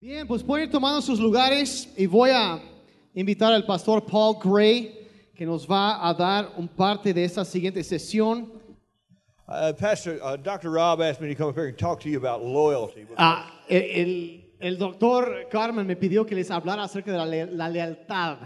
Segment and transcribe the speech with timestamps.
[0.00, 2.60] Bien, pues pueden ir tomando sus lugares y voy a
[3.14, 4.94] invitar al pastor Paul Gray
[5.34, 8.52] que nos va a dar un parte de esta siguiente sesión.
[9.48, 10.70] Uh, Pastor, uh, Dr.
[10.70, 13.06] Rob asked me to come up here and talk to you about loyalty.
[13.16, 17.46] Ah, el, el- el doctor Carmen me pidió que les hablara acerca de la, le-
[17.46, 18.38] la lealtad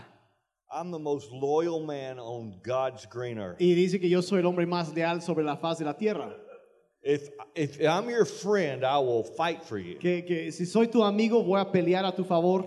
[0.70, 3.60] I'm the most loyal man on God's green earth.
[3.60, 6.34] y dice que yo soy el hombre más leal sobre la faz de la tierra.
[7.02, 9.96] If, if I'm your friend, I will fight for you.
[9.98, 12.64] Que, que si soy tu amigo voy a pelear a tu favor.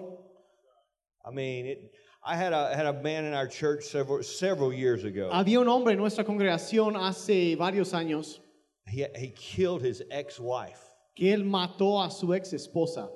[1.25, 1.91] I mean, it,
[2.23, 5.29] I had a, had a man in our church several, several years ago.
[5.31, 8.39] Había un hombre en nuestra congregación hace varios años
[8.87, 10.79] He, he killed his ex wife.
[11.15, 13.09] que él mató a su ex esposa.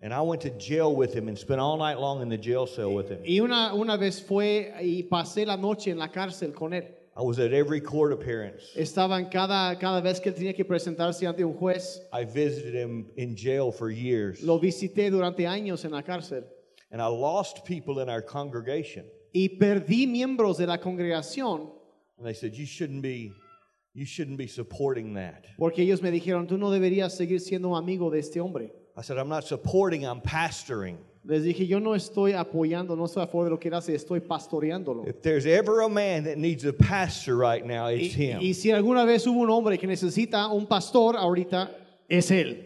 [0.00, 2.66] And I went to jail with him and spent all night long in the jail
[2.68, 3.18] cell with him.
[3.26, 6.84] Y una, una vez fue y pasé la noche en la cárcel con él.
[7.18, 8.62] I was at every court appearance.
[8.76, 12.00] Estaba en cada, cada vez que él tenía que presentarse ante un juez.
[12.12, 14.40] I visited him in jail for years.
[14.42, 16.44] Lo visité durante años en la cárcel.
[16.92, 19.04] And I lost people in our congregation.
[19.34, 21.72] Y perdí miembros de la congregación
[22.18, 23.32] And they said, You shouldn't be,
[23.94, 25.44] you shouldn't be supporting that.
[25.58, 28.70] porque ellos me dijeron, tú no deberías seguir siendo un amigo de este hombre.
[28.96, 30.98] I said, I'm not supporting, I'm pastoring.
[31.24, 33.94] Les dije, yo no estoy apoyando, no estoy a favor de lo que él hace,
[33.94, 35.06] estoy pastoreándolo.
[35.06, 38.40] If there's ever a man that needs a pastor right now, it's Y, him.
[38.40, 41.70] y si alguna vez hubo un hombre que necesita un pastor ahorita,
[42.08, 42.64] es él.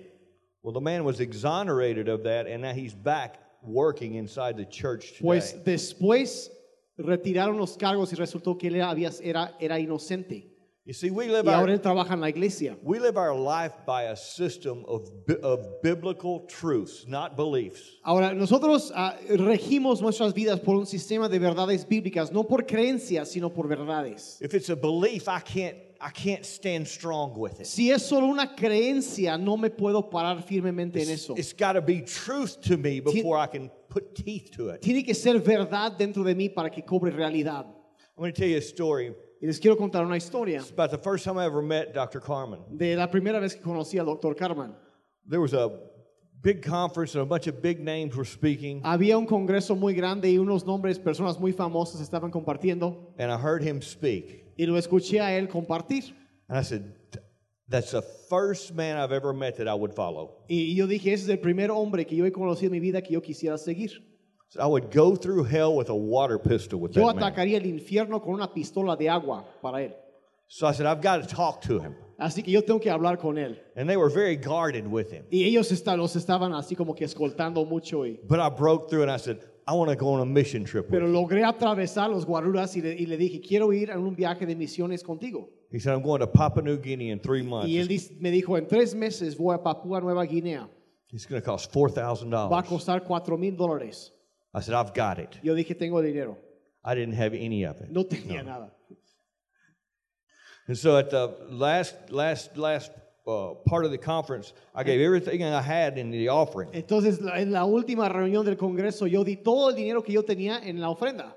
[0.63, 5.15] Well, the man was exonerated of that, and now he's back working inside the church
[5.15, 5.23] today.
[5.25, 6.51] Pues después
[6.97, 10.52] retiraron los cargos y resultó que él había- era, era inocente.
[10.85, 12.77] You see, we live Y ahora our, él trabaja en la iglesia.
[12.83, 15.09] we live our life by a system of,
[15.43, 17.99] of biblical truths, not beliefs.
[18.05, 23.29] Ahora, nosotros ah, regimos nuestras vidas por un sistema de verdades bíblicas, no por creencias,
[23.29, 24.41] sino por verdades.
[24.41, 27.67] If it's a belief, I can't, I can't stand strong with it.
[27.67, 31.35] Si es solo una creencia, no me puedo parar firmemente en eso.
[31.37, 34.81] It's got to be truth to me before I can put teeth to it.
[34.83, 37.67] Tiene que ser verdad dentro de mí para que cobre realidad.
[38.17, 39.15] I'm going to tell you a story.
[39.43, 42.21] Y les quiero contar una historia It's about the first time I ever met Dr.
[42.21, 42.61] Carmen.
[42.71, 44.73] de la primera vez que conocí al doctor Carman.
[45.29, 45.69] There was a
[46.41, 50.31] big conference and a bunch of big names were speaking, Había un congreso muy grande
[50.31, 53.13] y unos nombres, personas muy famosas estaban compartiendo.
[53.19, 54.55] and I heard him speak.
[54.57, 56.15] Y lo escuché a él compartir.
[56.49, 56.95] And I said,
[57.69, 60.45] That's the first man I've ever met that I would follow.
[60.49, 63.01] Y yo dije, ese es el primer hombre que yo he conocido en mi vida
[63.03, 63.91] que yo quisiera seguir.
[64.53, 67.25] So I would go through hell with a water pistol with Yo that man.
[67.33, 69.95] atacaría el infierno con una pistola de agua para él.
[70.47, 71.95] So I said, I've got to talk to him.
[72.21, 73.57] Así que yo tengo que hablar con él.
[73.77, 75.25] And they were very guarded with him.
[75.31, 78.05] Y ellos está- los estaban así como que escoltando mucho.
[78.05, 80.65] Y, But I broke through and I said, I want to go on a mission
[80.65, 81.13] trip with pero you.
[81.15, 84.55] logré atravesar los guaruras y le, y le dije, quiero ir a un viaje de
[84.55, 85.49] misiones contigo.
[85.71, 87.71] He said, I'm going to Papua New Guinea in three months.
[87.71, 90.69] Y él dis- me dijo, en tres meses voy a Papúa Nueva Guinea.
[91.11, 92.51] It's going to cost $4,000.
[92.51, 94.13] Va a costar cuatro mil dólares.
[94.55, 95.39] I said, I've got it.
[95.43, 96.37] Yo dije, tengo dinero.
[96.85, 97.91] I didn't have any of it.
[97.91, 98.71] No tenía nada.
[100.69, 102.93] And so at the last, last, last
[103.27, 106.71] uh, part of the conference, I gave everything I had in the offering.
[106.73, 110.61] Entonces, en la última reunión del Congreso, yo di todo el dinero que yo tenía
[110.63, 111.35] en la ofrenda.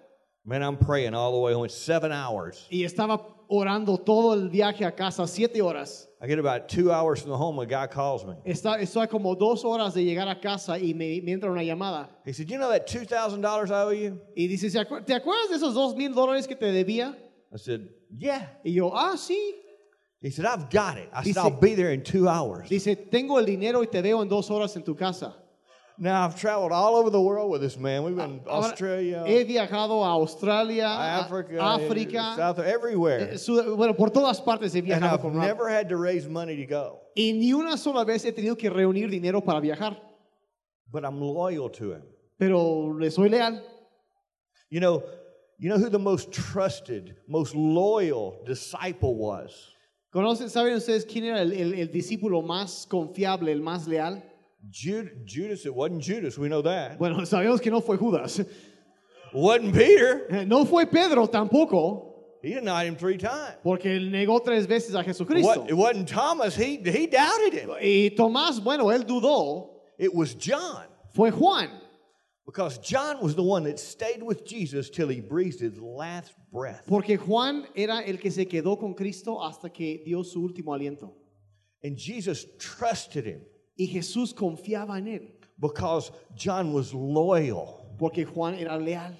[0.47, 1.67] Man, I'm praying all the way home.
[1.69, 2.67] Seven hours.
[2.69, 3.19] Y estaba
[3.49, 6.07] orando todo el viaje a casa, siete horas.
[6.21, 8.35] I get about two hours from the home, a guy calls me.
[8.45, 12.09] Está, estoy como dos horas de llegar a casa y me, me entra una llamada.
[12.25, 14.21] He said, You know that $2,000 I owe you?
[14.35, 17.15] Y dice, ¿te acuerdas de esos dos mil dólares que te debía?
[17.51, 18.47] I said, Yeah.
[18.63, 19.53] Y yo, ah, sí.
[20.21, 21.09] He said, I've got it.
[21.11, 22.69] I said, I'll be there in two hours.
[22.69, 25.33] Dice, tengo el dinero y te veo en dos horas en tu casa.
[25.97, 28.03] Now, I've traveled all over the world with this man.
[28.03, 33.31] We've been Ahora, Australia, he viajado a Australia, Africa, África, South, everywhere.
[33.31, 36.57] eh, Sud- bueno, por todas partes he And I've con never had to raise money
[36.57, 36.99] to go.
[37.15, 39.95] Y ni una sola vez he tenido que reunir dinero para viajar.
[40.91, 42.03] But I'm loyal to him.
[42.37, 43.61] Pero le soy leal.
[44.69, 45.01] You know,
[45.57, 49.71] you know who the most trusted, most loyal disciple was?
[50.13, 54.21] ¿Conocen, saben ustedes quién era el, el- el discípulo más confiable, el más leal?
[54.71, 55.65] Jude, Judas.
[55.65, 56.37] It wasn't Judas.
[56.37, 56.97] We know that.
[56.97, 58.41] Bueno, sabemos que no fue Judas.
[59.33, 60.27] wasn't Peter.
[60.29, 63.55] Eh, no fue Pedro tampoco, He denied him three times.
[63.63, 65.61] porque él negó tres veces a It Jesucristo.
[65.61, 66.55] wa- it wasn't Thomas.
[66.55, 67.69] He, he doubted him.
[67.81, 70.85] Y Tomás, bueno, él dudó, It was John.
[71.13, 71.69] fue Juan.
[72.45, 76.83] Because John was the one that stayed with Jesus till he breathed his last breath.
[76.87, 81.11] Porque Juan era el que se quedó con Cristo hasta que dio su último aliento.
[81.83, 83.41] And Jesus trusted him
[83.77, 85.27] Y Jesús confiaba en él,
[85.59, 87.81] because John was loyal.
[87.97, 89.13] porque Juan era leal.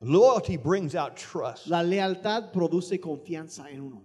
[0.00, 1.66] Loyalty brings out trust.
[1.68, 4.02] La lealtad produce confianza en uno.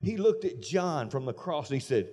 [0.00, 2.08] He looked at John from the cross and he said,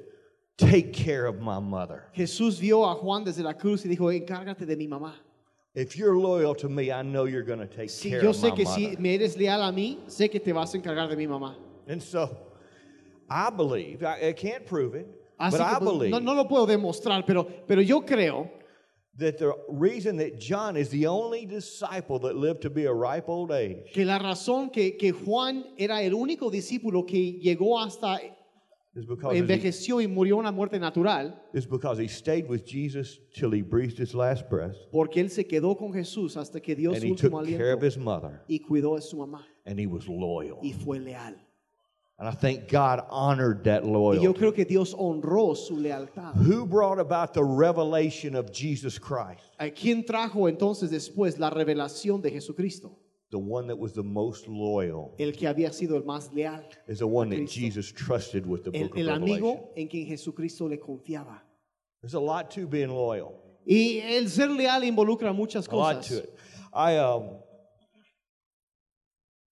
[0.57, 2.06] take care of my mother.
[2.15, 5.13] Jesús vio a Juan desde la cruz y dijo, encárgate de mi mamá.
[5.75, 8.35] If you're loyal to me, I know you're going to take Si care yo of
[8.35, 8.75] sé my que mother.
[8.79, 11.56] si me eres leal a mí, sé que te vas a encargar de mi mamá.
[11.88, 12.35] And so
[13.29, 15.07] I believe, I, I can't prove it,
[15.39, 18.51] Así but que, pues, believe no, no lo puedo demostrar, pero, pero yo creo
[19.19, 23.30] that the reason that John is the only disciple that lived to be a ripe
[23.30, 28.19] old age que la razón que, que Juan era el único discípulo que llegó hasta
[28.95, 33.19] is because, he, envejeció y murió una muerte natural, is because he stayed with Jesus
[33.33, 36.92] till he breathed his last breath porque él se quedó con Jesús hasta que dio
[36.92, 39.45] and su he took último care of aliento his mother y cuidó de su mamá
[39.65, 40.59] and he was loyal.
[40.62, 41.35] y fue leal.
[42.19, 44.39] And I think God honored that Y yo loyalty.
[44.39, 46.36] creo que Dios honró su lealtad.
[46.36, 49.42] Who brought about the revelation of Jesus Christ?
[49.57, 52.92] Quién trajo entonces después la revelación de Jesucristo?
[53.31, 57.00] The one that was the most loyal El que había sido el más leal, is
[57.00, 59.60] the one that Jesus trusted with the el, book el of Revelation.
[59.77, 61.39] en quien Jesucristo le confiaba.
[62.01, 63.33] There's a lot to being loyal.
[63.66, 66.36] Y el ser leal involucra muchas A lot to it.
[66.74, 67.38] I um,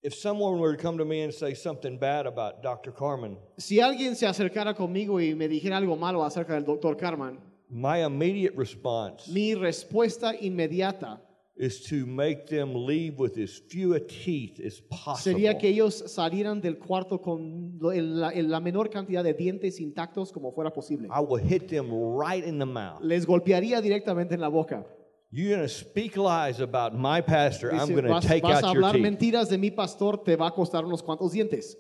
[0.04, 2.92] if someone were to come to me and say something bad about Dr.
[2.92, 7.40] Carmen, Si alguien se acercara conmigo y me dijera algo malo acerca del doctor Carman,
[7.70, 11.20] my immediate response mi respuesta inmediata
[11.60, 15.18] is to make them leave with as few teeth as possible.
[15.34, 20.32] sería que ellos salieran del cuarto con lo- la, la menor cantidad de dientes intactos
[20.32, 21.08] como fuera posible.
[21.10, 23.02] I will hit them right in the mouth.
[23.02, 24.86] Les golpearía directamente en la boca.
[25.30, 27.70] You're going to speak lies about my pastor.
[27.72, 29.04] I'm Dice, going to vas, take vas a out your hablar teeth.
[29.04, 31.76] mentiras de mi pastor, te va a costar unos cuantos dientes.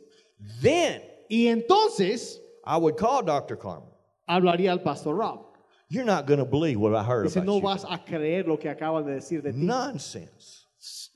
[0.61, 3.55] Then Y entonces I would call Dr.
[3.55, 3.87] Carmen.
[4.29, 5.45] hablaría al pastor Rob.
[5.89, 7.61] You're not going to believe what I heard Dice, about no you.
[7.61, 9.57] vas a creer lo que acaban de decir de ti.
[9.57, 10.65] Nonsense.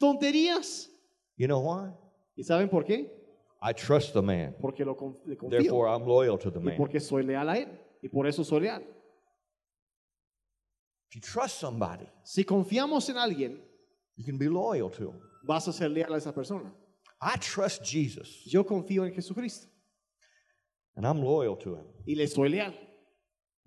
[0.01, 0.87] Tonterías.
[1.37, 1.91] You know why?
[2.37, 3.09] ¿Y saben por qué?
[3.61, 4.55] I trust the man.
[4.61, 5.49] Porque lo con- le confío.
[5.59, 6.77] Therefore, I'm loyal to the y man.
[6.77, 7.67] porque soy leal a él.
[8.01, 8.83] Y por eso soy leal.
[11.11, 13.57] If you trust somebody, Si confiamos en alguien,
[14.15, 15.19] you can be loyal to him.
[15.45, 16.71] vas a ser leal a esa persona.
[17.21, 19.67] I trust Jesus, Yo confío en Jesucristo
[20.95, 21.85] and I'm loyal to him.
[22.07, 22.73] y le soy leal.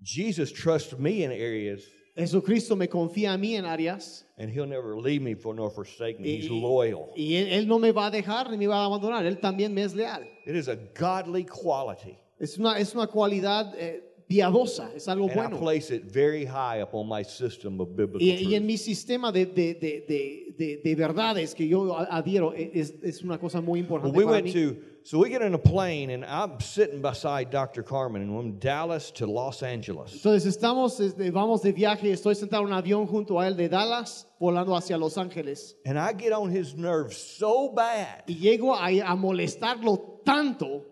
[0.01, 1.81] Jesus trusts me in areas,
[2.17, 6.19] Jesucristo me confía a mí en áreas and he'll never leave me for nor forsake
[6.19, 6.27] me.
[6.29, 7.11] y, He's loyal.
[7.15, 9.25] y él, él no me va a dejar ni me va a abandonar.
[9.25, 10.23] Él también me es leal.
[10.47, 15.33] It is a godly quality, Es una, es una cualidad eh, piadosa, es algo and
[15.33, 15.57] I bueno.
[15.59, 19.31] place it very high up on my system of biblical Y, y en mi sistema
[19.31, 23.37] de, de, de, de, de- de verdades que yo a- adhiero e- es, es una
[23.37, 24.53] cosa muy Well, importante we para went mí.
[24.53, 27.83] to, so we get in a plane, and I'm sitting beside Dr.
[27.83, 30.13] Carmen, and from Dallas to Los Angeles.
[30.15, 33.69] Entonces estamos, este, vamos de viaje, estoy sentado en un avión junto a él de
[33.69, 35.75] Dallas, volando hacia Los Ángeles.
[35.85, 40.83] And I get on his nerves so bad Y llego a, a molestarlo tanto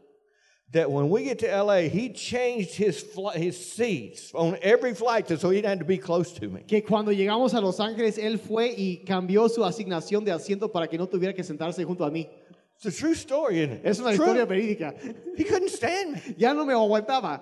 [0.74, 5.28] that when we get to LA, he changed his fli- his seats on every flight
[5.40, 6.62] so he didn't have to be close to me.
[6.68, 10.88] que cuando llegamos a Los Ángeles, él fue y cambió su asignación de asiento para
[10.88, 12.28] que no tuviera que sentarse junto a mí.
[12.76, 13.86] It's a true story, isn't it?
[13.86, 14.26] Es una True.
[14.26, 14.94] historia verídica.
[15.38, 16.22] He couldn't stand me.
[16.38, 17.42] Ya no me aguantaba.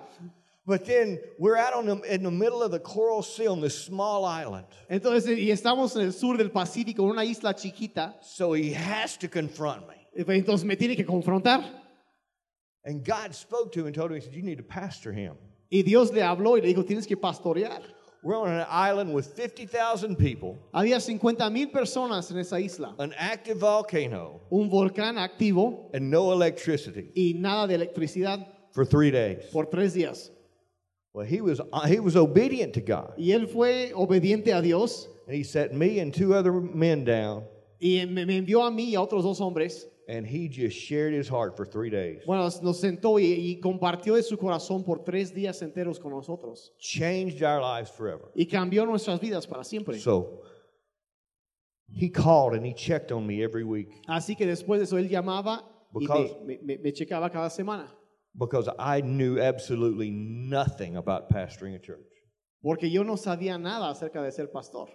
[0.64, 3.76] But then we're out on the, in the middle of the Coral Sea on this
[3.76, 4.64] small island.
[4.88, 8.14] Entonces, y estamos en el sur del Pacífico, en una isla chiquita.
[8.22, 9.94] So he has to confront me.
[10.14, 11.81] Entonces me tiene que confrontar.
[12.84, 15.36] And God spoke to him and told him, He said, You need to pastor him.
[15.70, 17.80] Y Dios le habló y le dijo, tienes que pastorear.
[18.22, 23.12] We're on an island with 50,000 people, Había 50 mil personas en esa isla, an
[23.18, 29.44] active volcano, un volcán activo and no electricity y nada de electricidad for three days.
[29.50, 30.30] por tres días.
[31.14, 33.14] Well, he was, he was obedient to God.
[33.18, 37.44] Y él fue obediente a Dios And he set me and two other men down,
[37.80, 39.86] y me, me envió a mí y a otros dos hombres.
[40.08, 42.22] And he just shared his heart for three days.
[42.26, 46.72] Bueno, nos sentó y, y compartió de su corazón por tres días enteros con nosotros.
[46.78, 48.30] Changed our lives forever.
[48.36, 49.98] Y cambió nuestras vidas para siempre.
[49.98, 50.42] So
[51.88, 55.08] he called and he checked on me every week Así que después de eso él
[55.08, 55.62] llamaba
[55.94, 57.88] y Because- me, me- me checaba cada semana.
[58.34, 62.06] because I knew absolutely nothing about pastoring a church.
[62.62, 64.88] Porque yo no sabía nada acerca de ser pastor.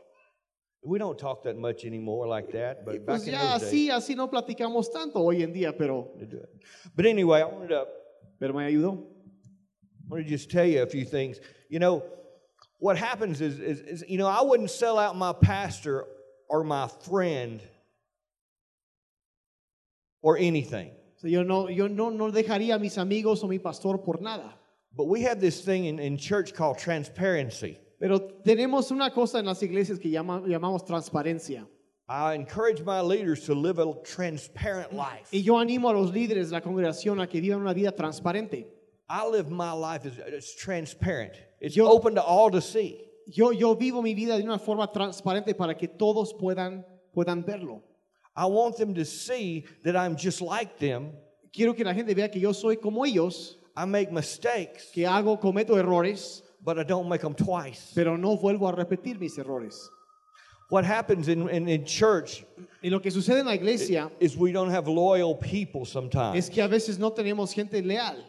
[0.88, 3.88] We don't talk that much anymore like that, but pues back in ya those así,
[3.88, 6.50] days, así no platicamos tanto hoy en día, pero, they do it.
[6.96, 7.88] But anyway, I wanted to,
[8.40, 9.00] pero me ayudó.
[9.00, 11.40] I wanted to just tell you a few things.
[11.70, 12.06] You know,
[12.80, 16.06] what happens is, is, is, you know, I wouldn't sell out my pastor
[16.50, 17.62] or my friend
[20.22, 20.92] or anything.
[21.18, 24.20] O sea, yo no, yo no, no dejaría a mis amigos o mi pastor por
[24.22, 24.54] nada.
[24.96, 27.78] But we have this thing in, in church called transparency.
[28.00, 31.68] Pero tenemos una cosa en las iglesias que llama- llamamos transparencia.
[32.10, 35.28] I encourage my leaders to live a transparent life.
[35.34, 38.68] Y yo animo a los líderes de la congregación a que vivan una vida transparente.
[39.10, 41.34] I live my life as transparent.
[41.60, 43.02] It's Yo- open to all to see.
[43.26, 47.82] Yo, yo vivo mi vida de una forma transparente para que todos puedan, puedan verlo.
[48.36, 51.12] I want them to see that I'm just like them.
[51.52, 55.40] Quiero que la gente vea que yo soy como ellos, I make mistakes, que hago,
[55.40, 57.94] cometo errores, but I don't make them twice.
[57.96, 59.90] pero no vuelvo a repetir mis errores.
[60.70, 62.44] What happens in, in, in church
[62.84, 66.38] Y lo que sucede en la iglesia is we don't have loyal people sometimes.
[66.38, 68.22] es que a veces no tenemos gente leal.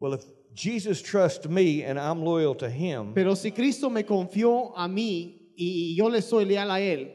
[0.00, 0.24] Well, if
[0.54, 5.52] Jesus trusts me and I'm loyal to him, Pero si Cristo me confió a mí
[5.56, 7.12] y yo le soy leal a Él,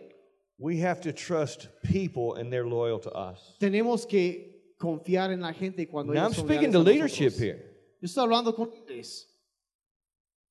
[0.58, 3.58] we have to trust people and they're loyal to us.
[3.60, 4.46] tenemos que
[4.80, 7.40] confiar en la gente cuando Now, I'm son speaking leales to a leadership nosotros.
[7.42, 7.64] here.
[8.02, 9.26] Yo estoy hablando con líderes.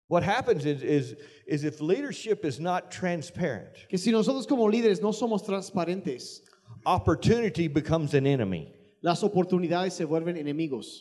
[0.09, 5.03] What happens is, is, is if leadership is not transparent, Que si nosotros como líderes
[5.03, 6.41] no somos transparentes,
[6.85, 8.73] opportunity becomes an enemy.
[9.03, 11.01] las oportunidades se vuelven enemigos.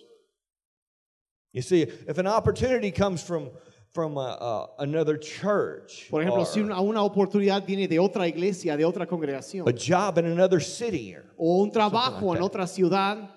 [1.54, 3.50] You see, if an opportunity comes from,
[3.94, 8.76] from uh, uh, another church, Por ejemplo, si una, una oportunidad viene de otra iglesia,
[8.76, 12.52] de otra congregación, a job in another city, or o un trabajo like en that.
[12.52, 13.30] otra ciudad,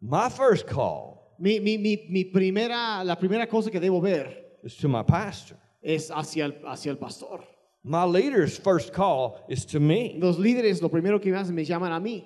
[0.00, 4.76] my first call mi, mi, mi, mi primera, la primera cosa que debo ver is
[4.76, 5.56] to my pastor.
[5.82, 7.42] es hacia el, hacia el pastor.
[7.84, 10.16] My leader's first call is to me.
[10.20, 12.24] Los líderes lo primero que me hacen me llaman a mí.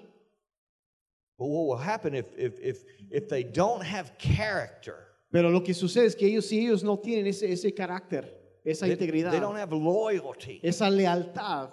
[1.38, 4.96] But what will happen if, if, if, if they don't have character?
[5.32, 8.24] Pero lo que sucede es que ellos, si ellos no tienen ese, ese carácter,
[8.64, 10.60] esa They, integridad, they don't have loyalty.
[10.62, 11.70] esa lealtad,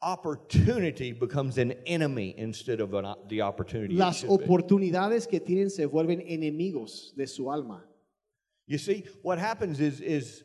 [0.00, 3.94] Opportunity becomes an enemy instead of an, the opportunity.
[3.94, 4.28] it las be.
[4.28, 7.84] oportunidades que tienen se vuelven enemigos de su alma.
[8.68, 10.44] You see, what happens is, is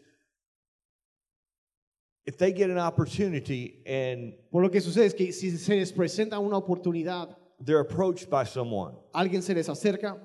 [2.25, 5.91] if they get an opportunity and Por lo que sucede es que si se les
[5.91, 8.95] presenta una oportunidad, they're approached by someone.
[9.13, 10.17] alguien se les acerca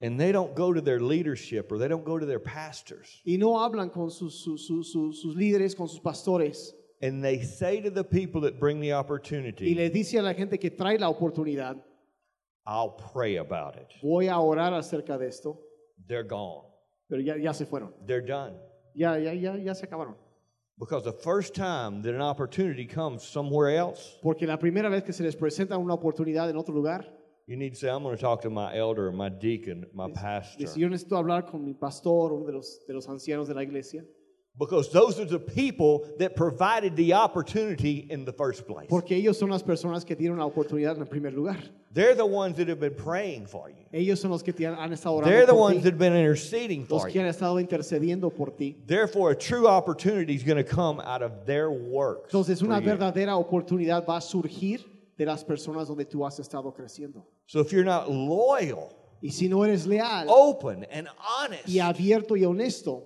[0.00, 3.20] and they don't go to their leadership or they don't go to their pastors.
[3.26, 7.42] y no hablan con sus, sus, sus, sus- sus líderes, con sus pastores, and they
[7.42, 10.70] say to the people that bring the y opportunity, les dice a la gente que
[10.70, 11.78] trae la oportunidad,
[12.66, 13.88] I'll pray about it.
[14.02, 15.58] voy a orar acerca de esto,
[16.06, 16.64] They're gone.
[17.08, 18.54] pero ya, ya se fueron, They're done.
[18.94, 20.16] ya, ya, ya, ya se acabaron.
[20.78, 25.12] Because the first time that an opportunity comes somewhere else, Porque la primera vez que
[25.12, 27.04] se les presenta una oportunidad en otro lugar,
[27.46, 30.58] you need to say, I'm going to talk to my elder, my deacon, my pastor.
[30.58, 33.62] dice, yo necesito hablar con mi pastor, uno de los, de los ancianos de la
[33.62, 34.04] iglesia,
[34.56, 38.86] Because those are the people that provided the opportunity in the first place.
[38.88, 41.56] porque ellos son las personas que tienen la oportunidad en el primer lugar.
[41.92, 43.84] They're the ones that have been praying for you.
[43.92, 45.98] Ellos son los que te han, han estado They're the por ones ti, that have
[45.98, 47.20] been interceding los for que you.
[47.20, 48.76] han estado intercediendo por ti.
[48.86, 52.26] Therefore, a true opportunity is going to come out of their work.
[52.30, 54.84] Entonces una verdadera oportunidad va a surgir
[55.16, 57.24] de las personas donde tú has estado creciendo.
[57.46, 62.36] So if you're not loyal, Y si no eres leal open, and honest, y abierto
[62.36, 63.02] y honesto,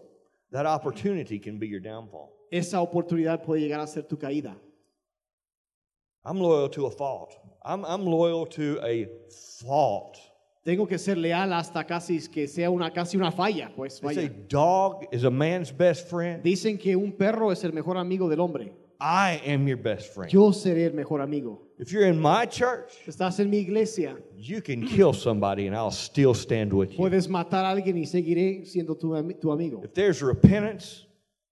[0.52, 2.32] that opportunity can be your downfall.
[2.50, 4.56] esa oportunidad puede llegar a ser tu caída.
[6.24, 7.34] I'm loyal to a fault.
[7.64, 9.08] I'm, I'm loyal to a
[9.62, 10.18] fault.
[10.64, 14.28] Tengo que ser leal hasta casi que sea una casi una falla, pues They say
[14.28, 14.46] vaya.
[14.48, 16.42] dog is a man's best friend.
[16.42, 18.72] Dicen que un perro es el mejor amigo del hombre.
[19.00, 20.32] I am your best friend.
[20.32, 21.62] Yo seré el mejor amigo.
[21.78, 25.92] If you're in my church, Estás en mi iglesia, you can kill somebody and I'll
[25.92, 26.98] still stand with you.
[26.98, 29.82] puedes matar a alguien y seguiré siendo tu, ami- tu amigo.
[29.84, 31.06] If there's repentance,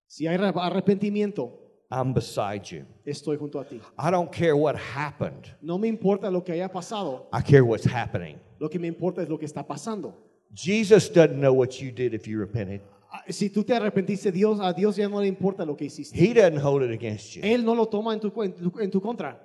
[0.09, 1.53] Si hay re- arrepentimiento,
[1.91, 2.85] I'm beside you.
[3.07, 3.81] estoy junto a ti.
[3.97, 5.49] I don't care what happened.
[5.62, 8.41] No me importa lo que haya pasado, I care what's happening.
[8.59, 10.15] lo que me importa es lo que está pasando.
[10.53, 12.81] Jesus doesn't know what you did if you repented.
[13.16, 16.16] Ah, Si tú te arrepentiste, Dios, a Dios ya no le importa lo que hiciste.
[16.18, 17.42] He doesn't hold it against you.
[17.42, 19.40] Él no lo toma en tu, en tu, en tu contra.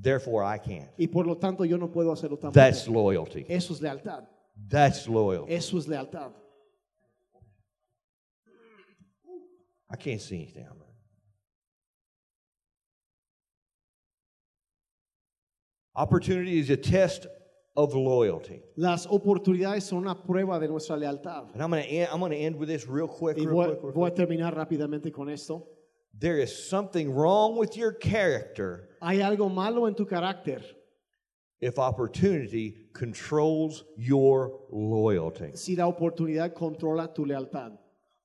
[0.00, 0.90] Therefore, I can't.
[0.96, 2.54] Y por lo tanto yo no puedo hacerlo tampoco.
[2.54, 3.44] That's loyalty.
[3.48, 4.24] Eso es lealtad.
[4.68, 5.52] That's loyalty.
[5.52, 6.32] Eso es lealtad.
[9.92, 10.66] I can't see anything.
[15.94, 17.26] Opportunity is a test
[17.76, 18.62] of loyalty.
[18.76, 21.52] Las oportunidades son una prueba de nuestra lealtad.
[21.52, 23.36] And I'm going to end, I'm going to end with this real quick.
[23.36, 25.66] Y Real voy, quick, real voy a terminar rápidamente con esto.
[26.18, 30.60] There is something wrong with your character Hay algo malo en tu carácter
[31.60, 35.52] if opportunity controls your loyalty.
[35.54, 37.78] si la oportunidad controla tu lealtad.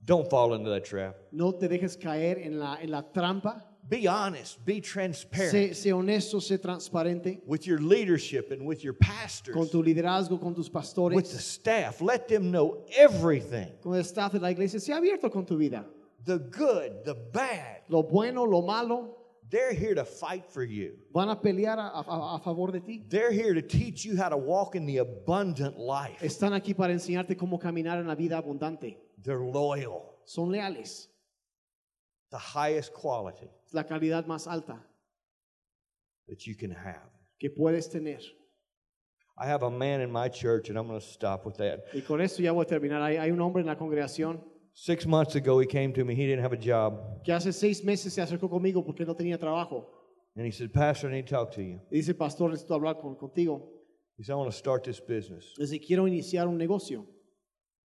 [0.03, 1.15] Don't fall into that trap.
[1.31, 3.63] No te dejes caer en la, en la trampa.
[3.87, 8.93] Be honest, be transparent Sé, sé honesto, sé transparente with your leadership and with your
[8.93, 11.15] pastors, con tu liderazgo, con tus pastores.
[11.15, 12.01] with the staff.
[12.01, 14.79] Let them know everything con el staff de la iglesia.
[14.79, 15.85] Sé abierto con tu vida.
[16.25, 17.81] the good, the bad.
[17.87, 19.17] Lo bueno, lo malo.
[19.47, 20.93] They're here to fight for you.
[21.13, 23.03] van a pelear a, a- a favor de ti.
[23.07, 26.19] They're here to teach you how to walk in the abundant life.
[26.23, 28.97] Están aquí para enseñarte cómo caminar en la vida abundante.
[29.21, 31.07] They're loyal, Son leales.
[32.31, 34.85] the highest quality Es la calidad más alta
[36.27, 37.09] that you can have.
[37.39, 38.19] que puedes tener.
[39.37, 41.85] I have a man in my church, and I'm going to stop with that.
[41.93, 43.01] Y con esto ya voy a terminar.
[43.01, 44.41] Hay, hay un hombre en la congregación
[44.77, 46.15] Six months ago, he came to me.
[46.15, 47.23] He didn't have a job.
[47.23, 49.85] que hace seis meses se acercó conmigo porque no tenía trabajo.
[50.35, 51.79] And he said, Pastor, I need to talk to you.
[51.89, 53.69] Y dice, pastor, necesito hablar con, contigo.
[54.17, 55.55] He said, I want to start this business.
[55.57, 57.05] Dice, quiero iniciar un negocio.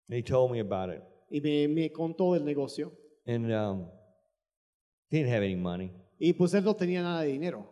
[0.08, 1.02] And he told me about it.
[1.30, 2.90] Y me, me contó del negocio.
[3.24, 3.86] And um,
[5.10, 5.92] didn't have any money.
[6.18, 7.66] Y pues él no tenía nada de dinero.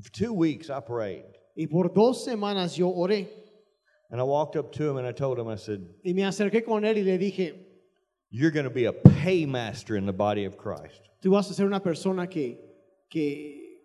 [0.00, 1.24] For two weeks, I prayed.
[1.56, 3.28] Y por dos semanas yo oré.
[4.10, 6.64] And I walked up to him and I told him, I said, Y me acerqué
[6.64, 7.54] con él y le dije,
[8.30, 11.00] You're going to be a paymaster in the body of Christ.
[11.22, 12.58] tú vas a ser una persona que,
[13.10, 13.82] que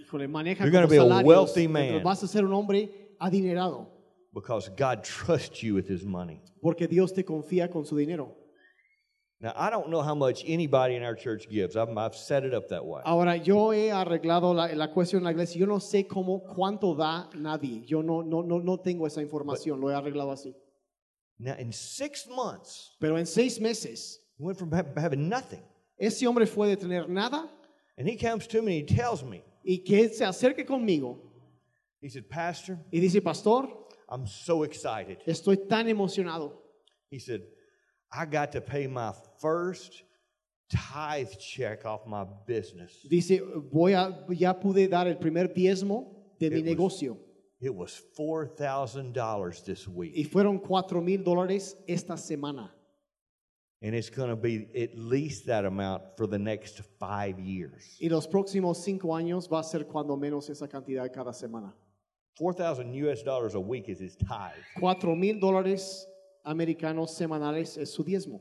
[0.00, 1.26] híjole, maneja You're gonna be a salarios.
[1.26, 2.02] wealthy man.
[2.02, 2.88] Vas a ser un hombre
[3.20, 3.88] adinerado.
[4.32, 6.40] because God trusts you with his money.
[6.62, 8.34] Porque Dios te confía con su dinero.
[9.44, 11.76] Now, I don't know how much anybody in our church gives.
[11.76, 13.02] I've, I've set it up that way.
[13.04, 15.60] Ahora, yo he arreglado la, la cuestión en la iglesia.
[15.60, 17.84] Yo no sé cómo, cuánto da nadie.
[17.86, 19.78] Yo no, no, no, no tengo esa información.
[19.82, 20.54] Lo he arreglado así.
[21.38, 25.60] Now, in six months, Pero en seis meses, we went from ha- having nothing.
[25.98, 27.46] ese hombre fue de tener nada
[27.98, 31.18] And he comes to me and he tells me, y que se acerque conmigo
[32.00, 33.68] he said, Pastor, y dice, pastor,
[34.08, 35.18] I'm so excited.
[35.26, 36.52] estoy tan emocionado.
[37.10, 37.42] He said,
[38.16, 40.02] I got to pay my first
[40.70, 42.92] tithe check off my business.
[43.08, 43.40] Dice,
[43.72, 46.06] voy a, ya pude dar el primer diezmo
[46.38, 46.70] de mi It was-
[47.02, 47.16] negocio.
[47.60, 50.12] It was $4,000 this week.
[50.16, 52.70] Y fueron cuatro mil dólares esta semana.
[53.80, 57.96] And it's going to be at least that amount for the next five years.
[58.00, 61.72] Y los próximos cinco años va a ser cuando menos esa cantidad cada semana.
[62.38, 64.52] 4,000 US dollars a week is his tithe.
[64.78, 66.04] Cuatro mil dólares
[66.44, 68.40] americanos semanales es su diezmo.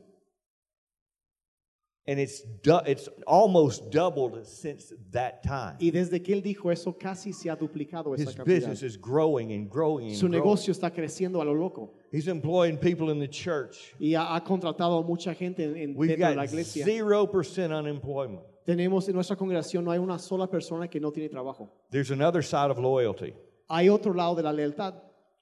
[2.06, 5.78] And it's, du- it's almost doubled since that time.
[5.80, 8.46] Y desde que él dijo eso, casi se ha duplicado esa His cantidad.
[8.60, 10.32] business is growing and growing and Su growing.
[10.44, 11.94] negocio está creciendo a lo loco.
[12.12, 13.94] He's employing people in the church.
[14.02, 16.86] Y ha, ha contratado a mucha gente en, en- We've dentro de la got iglesia.
[16.86, 18.42] 0% unemployment.
[18.66, 21.70] Tenemos en nuestra congregación no hay una sola persona que no tiene trabajo.
[21.90, 23.34] There's another side of loyalty.
[23.70, 24.96] Hay otro lado de la lealtad.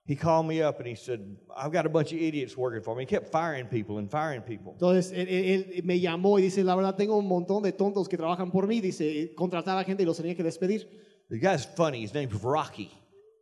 [0.08, 1.20] He called me up and he said,
[1.56, 3.04] I've got a bunch of idiots working for me.
[3.04, 4.74] He kept firing people and firing people.
[4.74, 8.10] Entonces él, él- él me llamó y dice, la verdad tengo un montón de tontos
[8.10, 8.82] que trabajan por mí.
[8.82, 10.88] Dice, contrataba gente y los tenía que despedir.
[11.30, 12.02] The guy's funny.
[12.04, 12.90] His name's Rocky.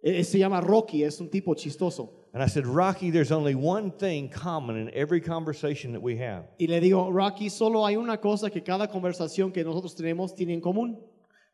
[0.04, 2.12] Eh, se llama Rocky, es un tipo chistoso.
[2.34, 6.46] And I said, Rocky, there's only one thing common in every conversation that we have.
[6.60, 10.54] Y le digo, Rocky, solo hay una cosa que cada conversación que nosotros tenemos tiene
[10.54, 11.00] en común.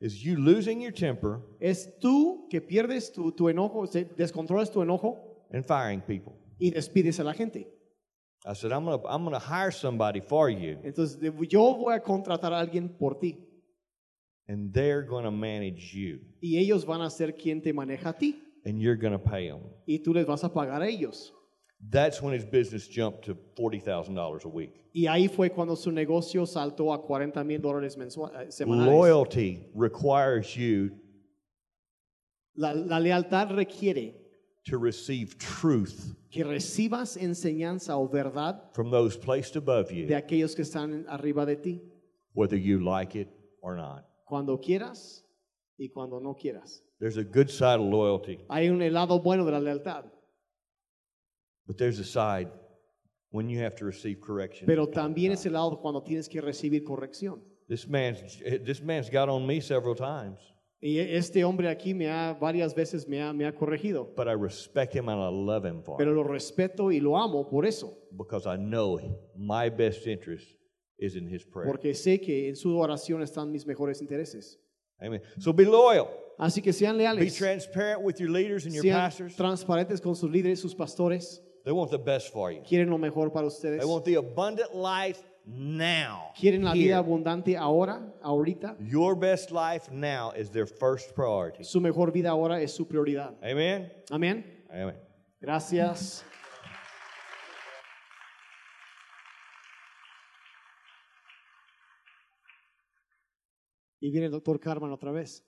[0.02, 3.86] Is you losing your temper Es tú que pierdes tu, tu enojo,
[4.18, 5.18] descontrolas tu enojo
[5.52, 6.34] and firing people.
[6.60, 7.68] y despides a la gente.
[8.48, 11.96] I said, I'm going to I'm gonna hire somebody for you, Entonces, de- yo voy
[11.96, 13.38] a contratar a alguien por ti
[14.48, 18.14] and they're going to manage you, y ellos van a ser quien te maneja a
[18.14, 19.62] ti and you're going to pay them.
[19.88, 21.34] y tú les vas a pagar a ellos.
[21.90, 24.86] That's when his business jumped to $40,000 a week.
[24.94, 28.86] Y ahí fue cuando su negocio saltó a 40 mil dólares eh, semanales.
[28.88, 30.92] Loyalty requires you
[32.58, 34.14] La, la lealtad requiere
[34.66, 40.56] to receive truth que recibas enseñanza o verdad from those placed above you, de aquellos
[40.56, 41.82] que están arriba de ti,
[42.34, 43.28] whether you like it
[43.62, 44.06] or not.
[44.26, 45.24] cuando quieras
[45.78, 46.82] y cuando no quieras.
[47.00, 50.06] There's a good side of loyalty, Hay un lado bueno de la lealtad,
[51.68, 52.50] but there's a side
[53.32, 54.66] when you have to receive correction.
[54.66, 57.42] pero también es el lado cuando tienes que recibir corrección.
[57.68, 58.22] This man's
[58.64, 60.40] this man's got on me several times,
[60.82, 64.34] Y este hombre aquí me ha varias veces me ha, me ha corregido, but I
[64.34, 67.98] respect him and I love him for pero lo respeto y lo amo por eso,
[68.16, 69.00] because I know
[69.36, 70.46] my best interest
[71.00, 71.66] is in his prayer.
[71.72, 74.60] porque sé que en su oración están mis mejores intereses.
[75.02, 75.22] Amen.
[75.40, 76.08] So be loyal.
[76.38, 79.36] Así que sean Be leales, transparent with your leaders and your sean pastors.
[79.36, 82.62] transparentes con sus líderes, sus pastores, They want the best for you.
[82.62, 86.32] quieren lo mejor para ustedes, They want the abundant life now.
[86.40, 88.78] quieren la vida abundante ahora, ahorita.
[88.80, 91.64] Your best life now is their first priority.
[91.64, 93.34] Su mejor vida ahora es su prioridad.
[93.42, 93.92] Amen.
[94.12, 94.64] Amén.
[94.70, 94.96] Amen.
[95.42, 96.24] Gracias.
[104.00, 105.44] Y viene el doctor Carmen otra vez.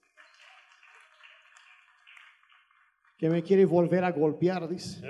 [3.17, 5.01] Que me quiere volver a golpear, dice.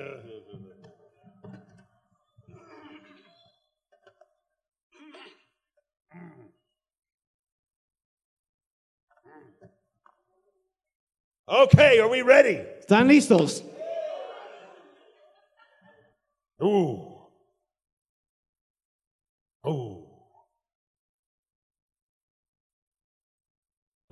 [11.49, 12.61] Okay, are we ready?
[12.85, 13.63] ¿Están listos?
[16.61, 17.15] Ooh.
[19.65, 20.03] Ooh.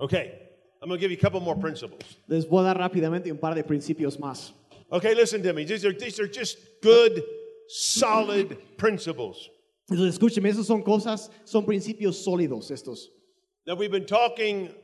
[0.00, 0.38] Okay,
[0.80, 2.02] I'm going to give you a couple more principles.
[2.28, 4.52] Les voy a dar rápidamente un par de principios más.
[4.90, 5.64] Okay, listen to me.
[5.64, 7.22] These are, these are just good,
[7.68, 9.50] solid principles.
[9.90, 13.08] Escúcheme, esas son cosas, son principios sólidos estos.
[13.66, 14.74] Now, we've been talking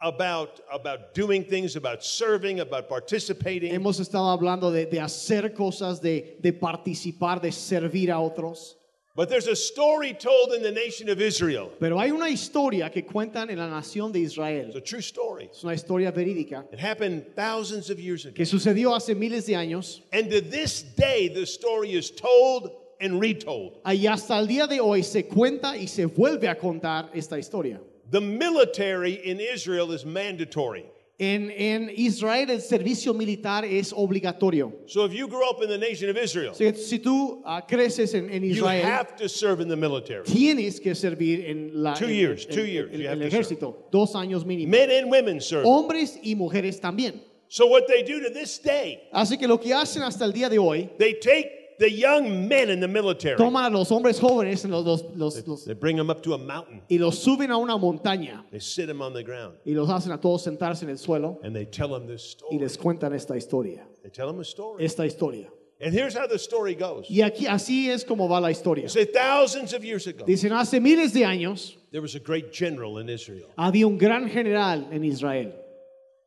[0.00, 3.72] about, about doing things, about serving, about participating.
[3.72, 8.74] Hemos estado hablando de, de hacer cosas, de, de participar, de servir a otros.
[9.16, 11.72] But there's a story told in the nation of Israel.
[11.80, 14.68] Pero hay una historia que cuentan en la nación de Israel.
[14.68, 15.48] It's a true story.
[15.52, 18.34] Es una historia verídica It happened thousands of years ago.
[18.36, 23.20] que sucedió hace miles de años And to this day, the story is told and
[23.20, 23.80] retold.
[23.84, 27.80] y hasta el día de hoy se cuenta y se vuelve a contar esta historia.
[28.10, 30.84] The military in Israel is mandatory.
[31.20, 34.72] En, en Israel el servicio militar es obligatorio.
[34.86, 38.14] So if you grew up in the nation of Israel, Si, si tú ah, creces
[38.14, 40.22] en, en you have to serve in the military.
[40.24, 43.36] tienes que servir en, la, Two en- years, two years en you have el to
[43.36, 43.74] ejército.
[43.90, 44.68] Dos años mínimo.
[44.68, 45.64] Men and women serve.
[45.66, 47.20] Hombres y mujeres también.
[47.48, 50.48] So what they do to this day, Así que lo que hacen hasta el día
[50.48, 53.36] de hoy, they take the young men in the military.
[53.36, 56.38] toman a los hombres jóvenes los, los- los- los- They bring them up to a
[56.38, 56.82] mountain.
[56.90, 60.12] y los suben a una montaña They sit them on the ground y los hacen
[60.12, 62.58] a todos sentarse en el suelo and they tell them this y story.
[62.58, 63.86] les cuentan esta historia.
[64.02, 64.84] They tell them a story.
[64.84, 65.48] Esta historia.
[65.80, 67.06] And here's how the story goes.
[67.08, 68.88] Y aquí así es como va la historia.
[68.88, 72.98] Say thousands of years ago, Dicen, hace miles de años there was a great general
[72.98, 73.46] in Israel.
[73.56, 75.52] había un gran general en Israel.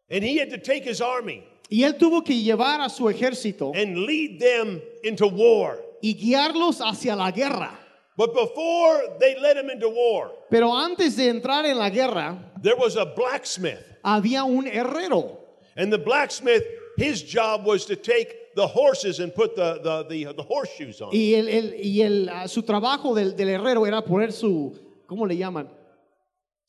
[0.10, 3.72] And he had to take his army Y él tuvo que llevar a su ejército
[3.76, 5.78] and lead them into war.
[6.02, 7.78] y guiarlos hacia la guerra.
[8.18, 12.76] But before they led him into war, Pero antes de entrar en la guerra, there
[12.76, 13.80] was a blacksmith.
[14.04, 15.38] había un herrero.
[15.78, 16.64] And the blacksmith,
[16.98, 21.10] his job was to take the horses and put the, the, the, the horseshoes on.
[21.14, 24.74] Y, el, el- y el, ah, su trabajo del, del herrero era poner su,
[25.08, 25.70] ¿cómo le llaman?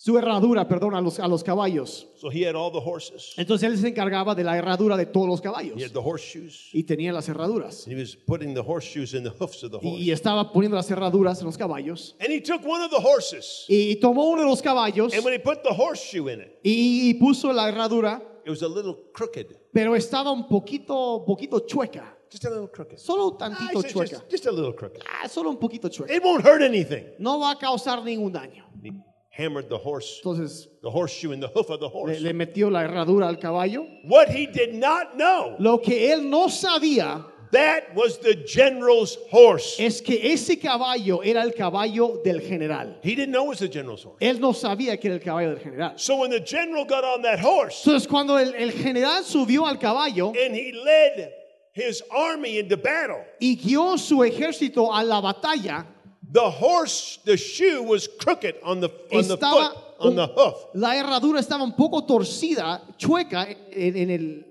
[0.04, 2.08] Su herradura, perdón, a los, a los caballos.
[2.16, 3.34] So he had all the horses.
[3.36, 5.80] Entonces él se encargaba de la herradura de todos los He caballos.
[5.80, 6.70] had the horseshoes.
[6.72, 7.86] Y tenía las herraduras.
[7.86, 10.02] And he was putting the horseshoes in the hoofs of the Y, horse.
[10.02, 12.16] y estaba poniendo las herraduras en los caballos.
[12.18, 13.64] And he took one of the horses.
[13.68, 17.14] Y tomó uno de los caballos And when he put the horseshoe in it, y,
[17.20, 19.54] puso la herradura, it was a little crooked.
[19.72, 22.16] pero estaba un poquito, poquito chueca.
[22.28, 22.98] Just a little crooked.
[22.98, 24.10] Solo Ah, he tantito said chueca.
[24.10, 25.00] just, just a little crooked.
[25.22, 26.10] Ah, solo un poquito chueca.
[26.12, 27.04] It won't hurt anything.
[27.20, 28.64] No va a causar ningún daño.
[28.82, 28.90] He
[29.32, 32.20] hammered the horse, Entonces the horseshoe in the hoof of the le, horse.
[32.20, 33.86] le metió la herradura al caballo.
[34.04, 39.76] What he did not know, Lo que él no sabía that was the general's horse.
[39.78, 42.96] es que ese caballo era el caballo del general.
[43.02, 44.16] He didn't know it was the general's horse.
[44.20, 45.92] Él no sabía que era el caballo del general.
[45.98, 49.76] So when the general got on that horse Entonces cuando el, el general subió al
[49.78, 51.32] caballo and he led
[51.74, 55.86] his army into battle, y guió su ejército a la batalla,
[56.32, 60.54] the horse, the shoe was crooked on the on the foot, on the hoof.
[60.74, 64.44] la herradura estaba un poco torcida, chueca en, en el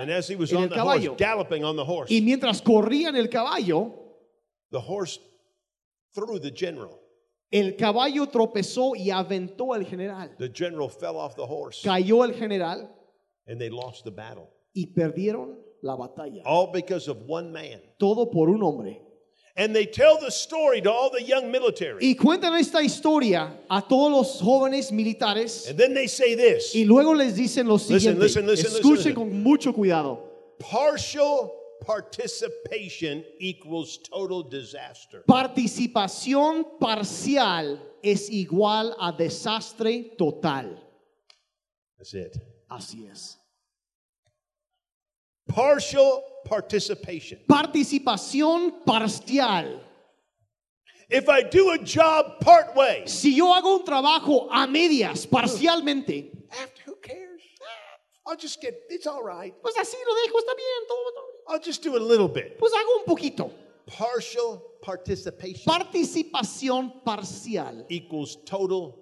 [0.00, 1.14] And as he was on the horse, caballo.
[1.16, 3.92] galloping on the horse, y mientras corría en el caballo,
[4.70, 5.18] the horse
[6.14, 6.98] threw the general.
[7.50, 10.30] el caballo tropezó y aventó al general.
[10.38, 12.88] The general fell off the horse Cayó el general
[13.46, 14.50] and they lost the battle.
[14.74, 16.42] y perdieron la batalla.
[16.44, 17.80] All because of one man.
[17.98, 19.00] Todo por un hombre.
[19.58, 21.98] And they tell the story to all the young military.
[22.00, 26.84] Y cuentan esta historia a todos los jóvenes militares And then they say this y
[26.84, 28.20] luego les dicen lo Listen, siguiente.
[28.20, 30.20] listen, listen, listen, Escuchen con mucho cuidado.
[30.60, 31.50] partial
[31.84, 35.22] participation equals total disaster.
[35.26, 40.78] Participación parcial es igual a desastre total.
[41.96, 42.36] That's it.
[42.70, 43.38] Así es.
[45.48, 47.40] Partial participation.
[47.48, 49.80] Participación parcial.
[51.10, 56.30] If I do a job part way, Si yo hago un trabajo a medias, parcialmente,
[56.50, 57.40] after who cares?
[57.62, 59.54] Ah, I'll just get, it's all right.
[59.62, 61.54] pues así lo dejo, está bien, todo, todo.
[61.54, 62.58] I'll just do a little bit.
[62.58, 63.50] Pues hago un poquito.
[63.86, 68.94] Partial participation Participación parcial equals total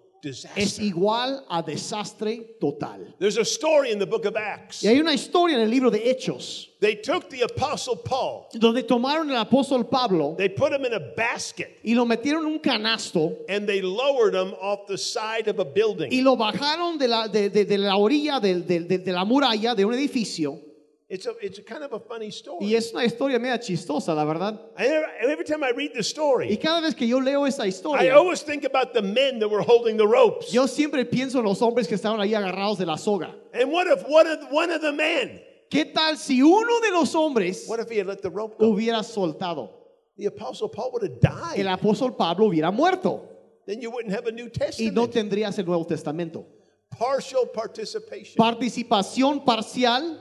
[0.57, 3.15] es igual a desastre total.
[3.19, 4.83] There's a story in the book of Acts.
[4.83, 8.83] Y hay una historia en el libro de Hechos They took the apostle Paul, donde
[8.83, 12.59] tomaron al apóstol Pablo they put him in a basket, y lo metieron en un
[12.59, 16.11] canasto and they lowered him off the side of a building.
[16.12, 19.75] y lo bajaron de la, de, de- de la orilla del- de, de la muralla
[19.75, 20.61] de un edificio
[21.09, 22.66] It's a, it's a kind of a funny story.
[22.66, 24.59] Y es una historia media chistosa, la verdad.
[24.77, 27.62] I never- every time I read the Y story, cada vez que yo leo esa
[27.64, 30.51] I historia, always think about the men that were holding the ropes.
[30.53, 33.33] yo siempre pienso en los hombres que estaban ahí agarrados de la soga.
[33.55, 35.40] And what if one of, one of the men,
[35.71, 38.73] ¿Qué tal si uno de los hombres what if he had let the rope go?
[38.73, 39.71] hubiera soltado?
[40.16, 41.61] The Apostle Paul would have died.
[41.61, 43.29] El apóstol Pablo hubiera muerto
[43.64, 44.95] Then you wouldn't have a New y Testament.
[44.95, 46.47] no tendrías el Nuevo Testamento.
[46.90, 48.35] Partial participation.
[48.37, 50.21] Participación parcial.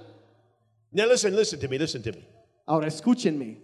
[0.95, 2.25] Now listen, listen to me, listen to me.
[2.67, 3.57] Ahora escúchenme.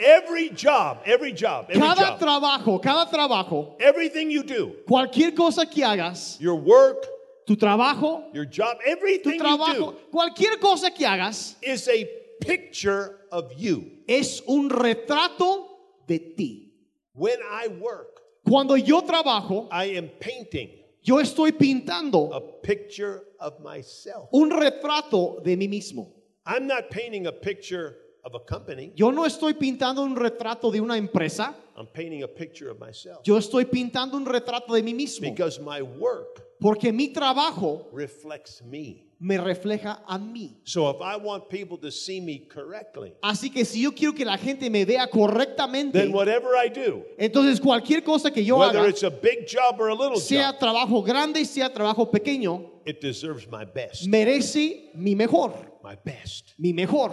[0.00, 5.66] Every job, every job, every Cada job, trabajo, cada trabajo, everything you do, cualquier cosa
[5.66, 7.06] que hagas, your work,
[7.46, 12.08] tu trabajo, your job, tu everything you trabajo, do cualquier cosa que hagas is a
[12.40, 13.88] picture of you.
[14.08, 15.66] es un retrato
[16.08, 16.72] de ti.
[17.12, 20.70] When I work, Cuando yo trabajo, I am painting
[21.04, 24.28] yo estoy pintando a picture of myself.
[24.32, 26.13] un retrato de mí mismo.
[26.46, 28.92] I'm not painting a picture of a company.
[28.96, 33.20] Yo no estoy pintando un retrato de una empresa, I'm painting a picture of myself.
[33.24, 35.22] yo estoy pintando un retrato de mí mismo.
[35.22, 39.03] Because my work Porque mi trabajo reflects me.
[39.20, 40.56] Me refleja a mí.
[40.64, 44.24] So if I want people to see me correctly, Así que si yo quiero que
[44.24, 48.80] la gente me vea correctamente, then whatever I do, entonces cualquier cosa que yo whether
[48.80, 52.70] haga, it's a big job or a little sea job, trabajo grande, sea trabajo pequeño,
[52.86, 54.06] it deserves my best.
[54.06, 56.54] merece mi mejor, My best.
[56.58, 57.12] mi mejor,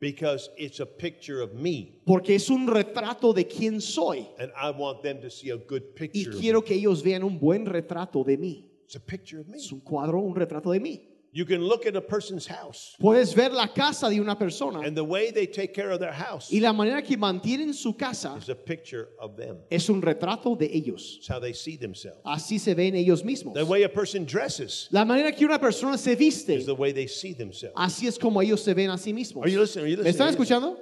[0.00, 2.00] Because it's a picture of me.
[2.06, 5.82] porque es un retrato de quién soy And I want them to see a good
[5.94, 6.32] y picture.
[6.34, 6.40] me.
[6.40, 8.66] quiero que ellos vean un buen retrato de mí.
[8.86, 9.58] It's a picture of me.
[9.58, 11.06] Es un cuadro, un retrato de mí.
[11.32, 14.96] You can look at a person's house Puedes ver la casa de una persona and
[14.96, 18.34] the way they take care of their house y la manera que mantienen su casa
[18.36, 19.58] is a picture of them.
[19.70, 21.18] es un retrato de ellos.
[21.18, 22.20] It's how they see themselves.
[22.26, 23.54] Así se ven ellos mismos.
[23.54, 26.90] The way a person dresses La manera que una persona se viste, is the way
[26.92, 27.76] they see themselves.
[27.76, 29.42] así es como ellos se ven a sí mismos.
[29.44, 29.84] Are you listening?
[29.84, 30.28] Are you ¿Me listening?
[30.28, 30.76] están escuchando?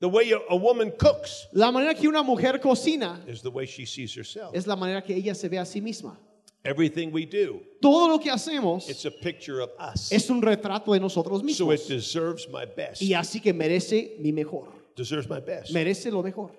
[0.00, 3.86] The way a woman cooks La manera que una mujer cocina is the way she
[3.86, 4.54] sees herself.
[4.54, 6.18] es la manera que ella se ve a sí misma.
[6.66, 10.10] Everything we do, Todo lo que hacemos it's a picture of us.
[10.12, 11.74] es un retrato de nosotros So mismos.
[11.84, 13.00] it deserves my best.
[13.02, 14.68] Y así que merece mi mejor.
[14.96, 15.72] Deserves my best.
[15.72, 16.50] Merece lo mejor.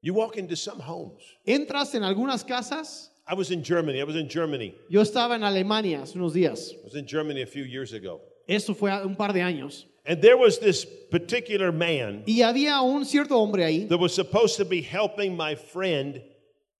[0.00, 1.22] You walk into some homes.
[1.46, 3.08] Entras en algunas casas.
[3.26, 4.00] I was in Germany.
[4.00, 4.74] I was in Germany.
[4.88, 6.72] Yo estaba en Alemania hace unos días.
[6.72, 8.20] I was in Germany a few years ago.
[8.48, 9.84] Eso fue un par de años.
[10.04, 14.56] And there was this particular man Y había un cierto hombre ahí that was supposed
[14.56, 16.20] to be helping my friend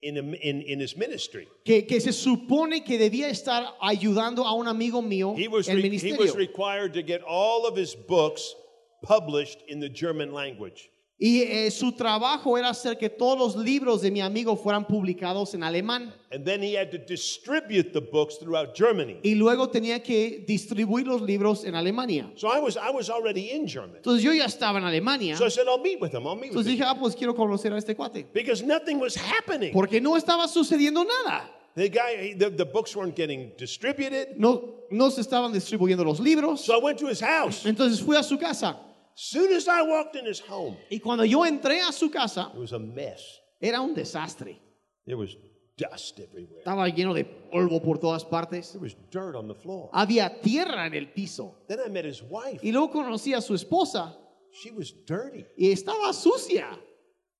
[0.02, 1.48] in, in, in his ministry.
[1.64, 5.76] que, que se supone que debía estar ayudando a un amigo mío He was, en
[5.76, 8.54] re- he was required to get all of his books
[9.02, 10.90] published in the German language.
[11.24, 15.54] Y eh, su trabajo era hacer que todos los libros de mi amigo fueran publicados
[15.54, 16.12] en alemán.
[16.32, 19.20] And then he had to distribute the books throughout Germany.
[19.22, 22.28] Y luego tenía que distribuir los libros en Alemania.
[22.34, 23.98] So I was, I was already in Germany.
[23.98, 25.36] Entonces yo ya estaba en Alemania.
[25.36, 26.26] So I said, I'll meet with him.
[26.26, 26.78] I'll meet with Entonces him.
[26.80, 28.26] dije, ah, pues quiero conocer a este cuate.
[28.32, 29.72] Because nothing was happening.
[29.72, 31.48] Porque no estaba sucediendo nada.
[31.76, 34.36] The guy, the, the books weren't getting distributed.
[34.38, 36.64] No, no se estaban distribuyendo los libros.
[36.64, 37.64] So I went to his house.
[37.64, 38.76] Entonces fui a su casa.
[39.14, 42.58] Soon as I walked in his home, Y cuando yo entré a su casa, it
[42.58, 43.40] was a mess.
[43.60, 44.58] era un desastre.
[45.06, 45.36] There was
[45.76, 46.60] dust everywhere.
[46.64, 48.72] Estaba lleno de polvo por todas partes.
[48.72, 49.90] There was dirt on the floor.
[49.92, 51.56] Había tierra en el piso.
[51.68, 52.60] Then I met his wife.
[52.62, 54.14] Y luego conocí a su esposa
[54.62, 55.44] She was dirty.
[55.56, 56.68] y estaba sucia.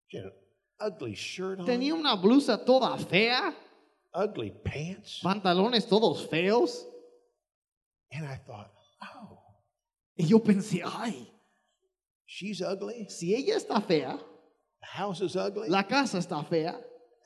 [0.09, 0.33] She had an
[0.81, 3.55] ugly shirt on, Tenía una blusa toda fea,
[4.15, 5.21] ugly pants.
[5.23, 6.85] pantalones todos feos.
[8.13, 8.71] And I thought,
[9.03, 9.39] oh,
[10.19, 11.32] Y yo pensé, ay,
[12.33, 13.07] she's ugly.
[13.09, 14.19] si ella está fea,
[14.81, 15.69] The house is ugly.
[15.69, 16.75] la casa está fea,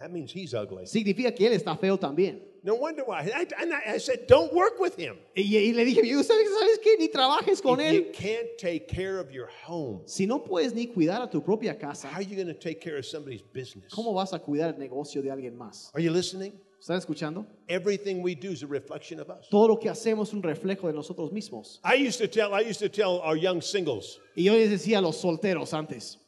[0.01, 0.85] That means he's ugly.
[0.87, 2.43] significa que él está feo también.
[2.63, 3.21] No wonder why.
[3.33, 5.17] I, and I, I said, don't work with him.
[5.37, 6.97] Y, y le dije, "Yo, ¿sabes, ¿sabes qué?
[6.99, 10.89] Ni trabajes con If you can't take care of your home, Si no puedes ni
[10.89, 13.93] cuidar a tu propia casa, how are you going to take care of somebody's business?
[13.95, 15.91] ¿cómo vas a cuidar el negocio de alguien más?
[15.95, 16.53] Are you listening?
[16.81, 17.47] ¿Están escuchando?
[17.69, 19.49] Everything we do is a reflection of us.
[19.51, 21.81] Todo lo que hacemos es un reflejo de nosotros mismos.
[21.85, 24.99] I used to tell, I used to tell our young singles, Y yo les decía
[24.99, 26.19] a los solteros antes,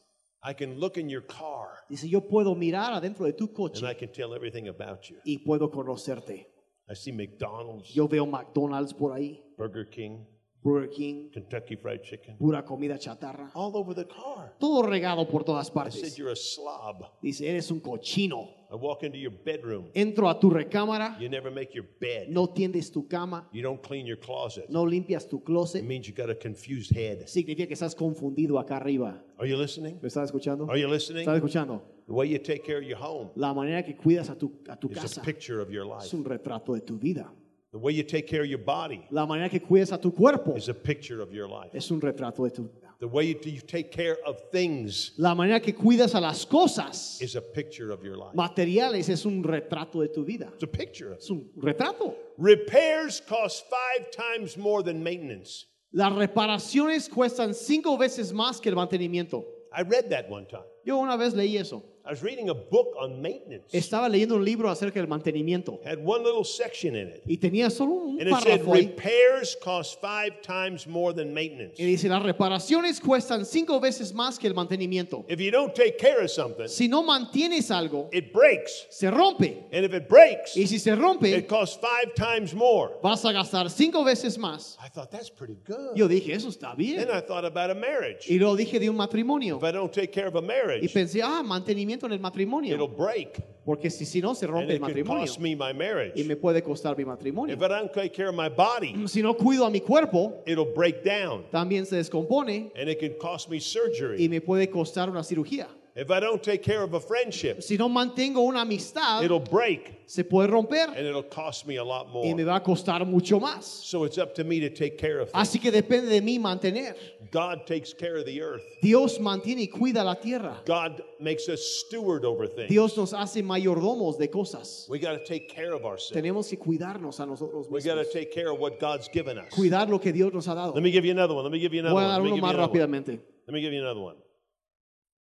[0.42, 3.56] I can look in your car dice, yo puedo mirar adentro de tu and I
[3.56, 5.16] coche can tell everything about you.
[5.24, 6.46] y puedo conocerte.
[6.90, 10.24] I see McDonald's, Yo veo McDonald's por ahí, Burger King,
[10.62, 13.50] Burger King, Kentucky Fried Chicken, pura comida chatarra.
[13.54, 14.54] all over the car.
[14.58, 16.18] Todo regado por todas I said, partes.
[16.18, 17.04] You're a slob.
[17.22, 18.48] Dice, eres un cochino.
[18.70, 19.88] I walk into your bedroom.
[19.94, 22.28] Entro a tu recámara, You never make your bed.
[22.28, 24.68] no tiendes tu cama, You don't clean your closet.
[24.68, 25.84] no limpias tu It closet.
[25.84, 27.26] means you got a confused head.
[27.28, 29.22] Significa que estás confundido acá arriba.
[29.38, 29.98] Are you listening?
[30.02, 30.68] ¿Me estás escuchando?
[30.68, 31.20] Are you listening?
[31.22, 31.82] ¿Estás escuchando?
[32.08, 34.76] The way you take care of your home La manera que cuidas a tu, a
[34.76, 36.04] tu is a casa picture of your life.
[36.04, 37.32] es un retrato de tu vida.
[37.70, 40.54] The way you take care of your body La manera que cuidas a tu cuerpo
[40.56, 41.70] is a picture of your life.
[41.74, 42.86] es un retrato de tu vida.
[43.00, 47.20] The way you, you take care of things La manera que cuidas a las cosas
[47.20, 48.34] is a picture of your life.
[48.34, 50.48] materiales es un retrato de tu vida.
[50.54, 52.14] It's a picture of Es un retrato.
[52.38, 55.66] Repairs cost five times more than maintenance.
[55.92, 59.44] Las reparaciones cuestan cinco veces más que el mantenimiento.
[59.76, 60.64] I read that one time.
[60.84, 61.82] Yo una vez leí eso.
[62.08, 63.70] I was reading a book on maintenance.
[63.70, 67.22] Estaba leyendo un libro acerca del mantenimiento had one little section in it.
[67.26, 71.78] y tenía solo un And it said repairs cost five times more than maintenance.
[71.78, 75.26] Y dice, las reparaciones cuestan cinco veces más que el mantenimiento.
[75.28, 78.86] If you don't take care of something, Si no mantienes algo, it breaks.
[78.88, 79.66] se rompe.
[79.70, 82.92] And if it breaks, Y si se rompe, it costs five times more.
[83.02, 84.78] vas a gastar cinco veces más.
[84.82, 85.94] I thought that's pretty good.
[85.94, 86.96] Yo dije, eso está bien.
[87.06, 88.30] Then I thought about a marriage.
[88.30, 89.58] Y luego dije de un matrimonio.
[89.58, 92.74] If I don't take care of a Y marriage, pensé, ah, mantenimiento en el matrimonio.
[92.74, 93.42] it'll break.
[93.64, 95.26] Porque si, si no, se rompe el it could matrimonio.
[95.26, 96.24] cost me my Y marriage.
[96.24, 97.54] me puede costar mi If matrimonio.
[97.56, 101.02] I don't take care of my body, Si no cuido a mi cuerpo, it'll break
[101.04, 101.44] down.
[101.50, 104.28] también se descompone And it can cost me y surgery.
[104.28, 105.68] me puede costar una cirugía.
[106.00, 109.94] If I don't take care of a friendship, Si no mantengo una amistad, it'll break.
[110.06, 112.44] se puede romper And it'll cost me a lot y me more.
[112.44, 113.64] va a costar mucho más.
[113.64, 115.48] So it's up to me to take care of things.
[115.48, 116.94] Así que depende de mí mantener.
[117.32, 118.62] God takes care of the earth.
[118.80, 120.58] Dios mantiene y cuida la tierra.
[120.64, 122.68] God makes us steward over things.
[122.68, 124.86] Dios nos hace mayordomos de cosas.
[124.88, 126.12] We got to take care of ourselves.
[126.12, 128.12] Tenemos que cuidarnos a nosotros We got to mismos.
[128.12, 129.52] take care of what God's given us.
[129.52, 130.74] Cuidar lo que Dios nos ha dado.
[130.74, 131.42] Let me give you another one.
[131.42, 132.14] Let me give you another Voy a one.
[132.14, 132.70] dar uno más another one.
[132.72, 133.18] rápidamente.
[133.48, 134.14] Let me give you another one.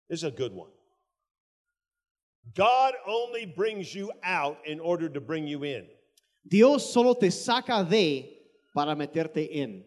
[0.09, 0.69] This is a good one.
[2.53, 5.87] God only brings you out in order to bring you in.
[6.47, 8.29] Dios solo te saca de
[8.75, 9.83] para meterte en.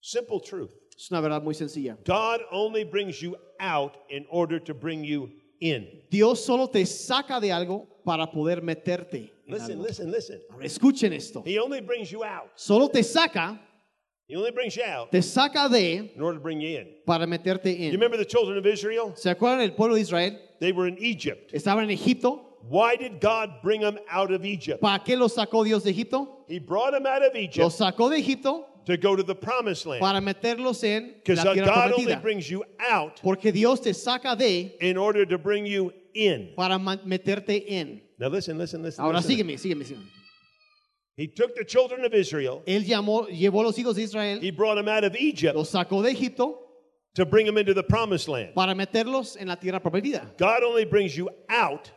[0.00, 0.70] Simple truth.
[0.96, 1.96] Es una verdad muy sencilla.
[2.04, 5.30] God only brings you out in order to bring you
[5.60, 5.86] in.
[6.10, 9.30] Dios solo te saca de algo para poder meterte.
[9.46, 9.82] En Listen, algo.
[9.82, 10.40] listen, listen.
[10.52, 11.42] Ahora, escuchen esto.
[11.46, 12.50] He only brings you out.
[12.56, 13.58] Solo te saca,
[14.28, 16.86] He only brings you out te saca de in order to bring you in.
[17.06, 17.92] para meterte You en.
[17.92, 19.12] remember the children of Israel?
[19.16, 20.38] ¿Se acuerdan del pueblo de Israel?
[20.60, 21.52] They were in Egypt.
[21.54, 22.44] Estaban en Egipto.
[22.68, 24.82] Why did God bring them out of Egypt?
[24.82, 26.44] ¿Para qué los sacó Dios de Egipto?
[26.46, 29.86] He brought them out of Los Egypt sacó de Egipto to go to the promised
[29.86, 30.00] land.
[30.02, 32.22] para meterlos en Because la tierra God only prometida.
[32.22, 36.50] brings you out Porque Dios te saca de in order to bring you in.
[36.54, 38.02] para ma- meterte en.
[38.18, 39.02] Now listen, listen, listen.
[39.02, 39.36] Ahora listen.
[39.38, 40.04] sígueme, sígueme, sígueme.
[41.18, 44.76] He took the children of Israel, Él llamó, llevó los hijos de Israel, he brought
[44.76, 46.58] them out of Egypt los sacó de Egipto
[47.14, 48.54] to bring them into the promised land.
[48.54, 50.36] para meterlos en la tierra prometida.
[50.38, 51.90] God only brings you out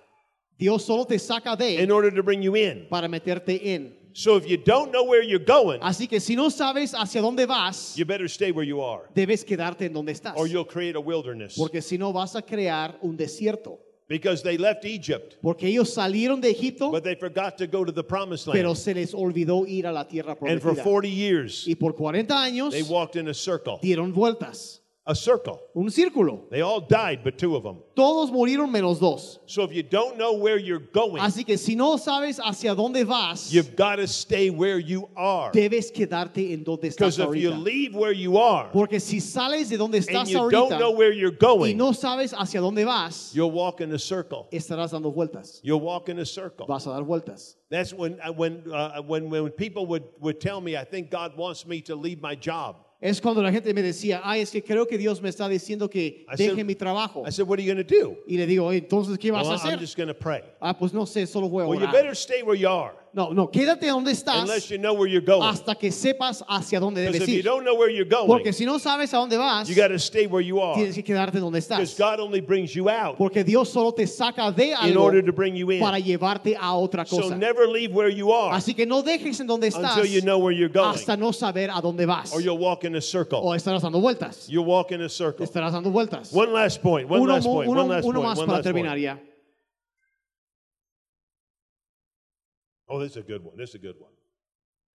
[0.58, 2.88] Dios solo te saca de in order to bring you in.
[2.90, 3.94] para meterte en.
[4.14, 7.48] So if you don't know where you're going, Así que si no sabes hacia dónde
[7.48, 10.36] vas, you better stay where you are, debes quedarte en donde estás.
[10.36, 11.56] or you'll create a wilderness.
[11.56, 13.78] Porque si no vas a crear un desierto.
[14.12, 17.94] Because they left Egypt, Porque ellos salieron de Egipto, but they forgot to go to
[17.94, 18.60] the promised land.
[18.60, 20.52] pero se les olvidó ir a la tierra prometida.
[20.52, 23.80] And for 40 years, Y por 40 años they walked in a circle.
[23.82, 24.81] dieron vueltas.
[25.08, 25.60] A circle.
[25.76, 26.48] Un círculo.
[26.52, 27.78] They all died, but two of them.
[27.96, 29.40] Todos murieron menos dos.
[29.48, 33.04] So if you don't know where you're going, Así que si no sabes hacia dónde
[33.04, 35.52] vas, you've got to stay where you are.
[35.52, 37.64] debes quedarte en donde estás Because if you ahorita.
[37.64, 41.12] leave where you are Porque si sales de donde and estás you don't know where
[41.12, 44.48] you're y going, no sabes hacia dónde vas, you'll walk in a circle.
[44.52, 45.62] estarás dando vueltas.
[45.64, 46.68] You'll walk in a circle.
[46.68, 47.56] Vas a dar vueltas.
[47.72, 51.36] That's when uh, when uh, when when people would would tell me, I think God
[51.36, 52.86] wants me to leave my job.
[53.02, 55.90] Es cuando la gente me decía, ay, es que creo que Dios me está diciendo
[55.90, 57.24] que I said- deje mi trabajo.
[57.28, 58.16] I said, What are you going to do?
[58.28, 59.80] Y le digo, "Oye, entonces, ¿qué vas Well, a I'm hacer?
[59.80, 60.44] just going to pray.
[60.62, 61.92] Ah, pues no sé, solo voy a Well, you orar.
[61.94, 65.20] better stay where you are No, no, quédate donde estás unless you know where you're
[65.26, 65.42] going.
[65.44, 67.44] hasta que sepas hacia dónde Because debes if you ir.
[67.44, 70.00] don't know where you're going, Porque si no sabes a dónde vas, you got to
[70.00, 70.76] stay where you are.
[70.76, 71.98] tienes que quedarte donde Because estás.
[71.98, 75.34] God only brings you out Porque Dios solo te saca de in algo order to
[75.34, 75.82] bring you in.
[75.82, 77.36] para llevarte a otra So cosa.
[77.36, 80.38] never leave where you are Así que no dejes en donde estás until you know
[80.40, 82.32] where you're going, hasta no saber a dónde vas.
[82.34, 83.40] or you'll walk in a O circle.
[83.58, 84.48] estarás dando vueltas.
[84.48, 85.46] You'll walk in a circle.
[85.46, 86.32] Estarás dando vueltas.
[86.34, 87.10] One last point.
[87.10, 87.70] One Uno, last mo- point.
[87.70, 88.30] uno- One last uno point.
[88.30, 88.86] más One para last point.
[88.88, 89.20] terminar ya.
[92.92, 93.56] Oh, this is a good one.
[93.58, 94.12] This is a good one.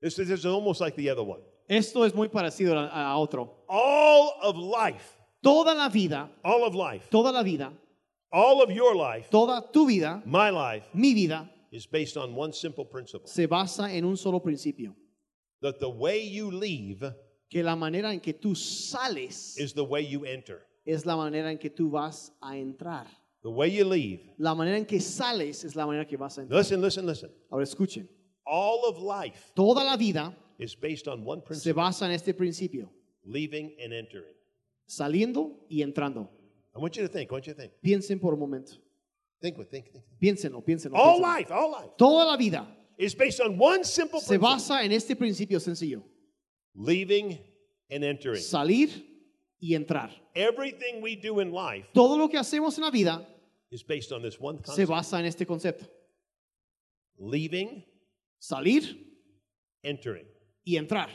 [0.03, 1.41] This is, this is almost like the other one.
[1.69, 3.51] Esto es muy parecido a, a otro.
[3.69, 7.73] All of life, Toda la vida, all of life, toda la vida,
[8.33, 12.53] all of your life, toda tu vida, my life, mi vida, is based on one
[12.53, 14.95] simple principle se basa en un solo principio.
[15.63, 17.03] that the way you leave
[17.51, 20.63] Que la manera en que tú sales is the way you enter.
[20.87, 23.07] es la manera en que tú vas a entrar.
[23.47, 24.19] The way you leave.
[24.39, 26.59] La manera en que sales es la manera que vas a entrar.
[26.59, 27.31] Listen, listen, listen.
[27.49, 28.09] Ahora escuchen.
[28.45, 32.35] All of life Toda la vida is based on one se principle basa en este
[32.37, 32.91] principio.
[33.25, 34.35] leaving and entering.
[34.89, 36.29] Saliendo y entrando.
[36.75, 37.31] I want you to think.
[37.31, 37.73] I want you to think.
[37.85, 38.73] Piensen por un momento.
[39.41, 39.93] Think with think.
[39.93, 40.05] think.
[40.21, 40.97] Piénsenlo, piénsenlo.
[40.97, 41.37] All piénsenlo.
[41.37, 41.91] life, all life.
[41.97, 42.67] Toda la vida
[42.99, 46.03] is based on one simple se principle basa en este principio sencillo.
[46.75, 47.39] leaving
[47.93, 48.43] and entering.
[48.43, 48.91] Salir
[49.61, 50.11] y entrar.
[50.35, 53.25] Everything we do in life Todo lo que hacemos en la vida
[53.77, 55.87] is based on this one se concept basa en este concepto.
[57.19, 57.85] leaving,
[58.41, 58.83] Salir
[59.85, 60.27] entering.
[60.65, 61.09] y entrar.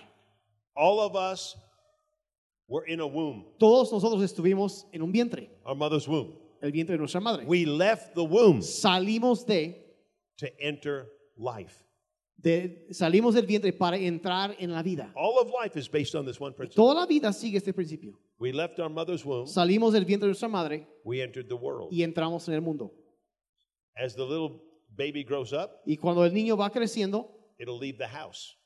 [0.75, 1.55] All of us
[2.67, 6.33] were in a womb, Todos nosotros estuvimos en un vientre, our mother's womb.
[6.61, 7.45] el vientre de nuestra madre.
[7.45, 9.75] We left the womb Salimos de,
[10.37, 11.07] to enter
[11.37, 11.83] life.
[12.39, 15.11] de- salimos del vientre para entrar en la vida.
[15.15, 16.83] All of life is based on this one principle.
[16.85, 18.13] Toda la vida sigue este principio.
[18.41, 21.89] We left our mother's womb, Salimos del vientre de nuestra madre we entered the world.
[21.93, 22.91] y entramos en el mundo.
[23.95, 24.59] As the little
[24.97, 27.29] baby grows up, Y cuando el niño va creciendo,
[27.59, 28.57] it'll leave the house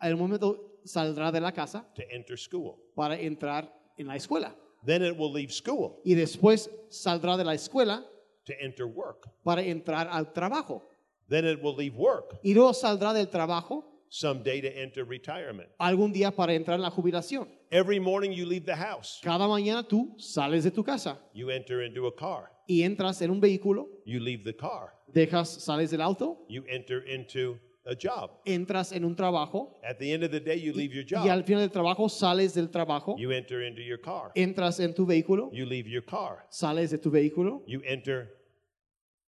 [0.00, 2.76] al momento saldrá de la casa to enter school.
[2.94, 4.54] para entrar en la escuela.
[4.86, 8.04] Then it will leave school Y después saldrá de la escuela
[8.44, 9.28] to enter work.
[9.42, 10.84] para entrar al trabajo.
[11.28, 15.68] Then it will leave work Y luego saldrá del trabajo someday to enter retirement.
[15.80, 17.48] algún día para entrar en la jubilación.
[17.70, 21.82] Every morning you leave the house, Cada mañana tú sales de tu casa you enter
[21.82, 22.50] into a car.
[22.66, 27.02] y entras en un vehículo, You leave the car, dejas, sales del auto, you enter
[27.06, 28.30] into a job.
[28.46, 31.40] entras en un trabajo At the end of the day, you leave your y al
[31.40, 31.46] job.
[31.46, 34.32] final del trabajo sales del trabajo, You enter into your car.
[34.34, 36.46] entras en tu vehículo, You leave your car.
[36.50, 38.30] sales de tu vehículo, You enter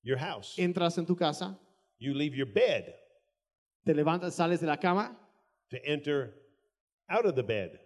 [0.02, 0.54] your house.
[0.58, 1.58] entras en tu casa,
[1.98, 2.94] You leave your bed
[3.84, 5.14] te levantas, sales de la cama
[5.70, 6.34] to enter
[7.10, 7.78] out of the bed.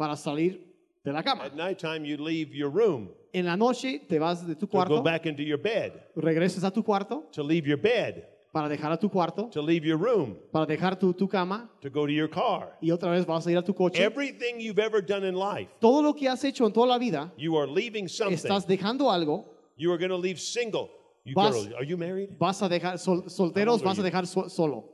[0.00, 0.66] Para salir
[1.04, 1.44] de la cama.
[1.44, 4.70] At nighttime, you leave your room En la noche te vas de tu to go
[4.72, 8.90] cuarto, back into your bed, regresas a tu cuarto to leave your bed, para dejar
[8.92, 12.12] a tu cuarto, to leave your room, para dejar tu, tu cama to go to
[12.12, 12.78] your car.
[12.80, 14.02] y otra vez vas a ir a tu coche.
[14.02, 17.30] Everything you've ever done in life, Todo lo que has hecho en toda la vida,
[17.36, 18.34] you are leaving something.
[18.34, 19.44] estás dejando algo,
[19.76, 20.88] You are going to leave single.
[21.24, 22.30] You Vas- girls, are you married?
[22.38, 24.84] vas a dejar, sol- solteros vas a dejar so- solo.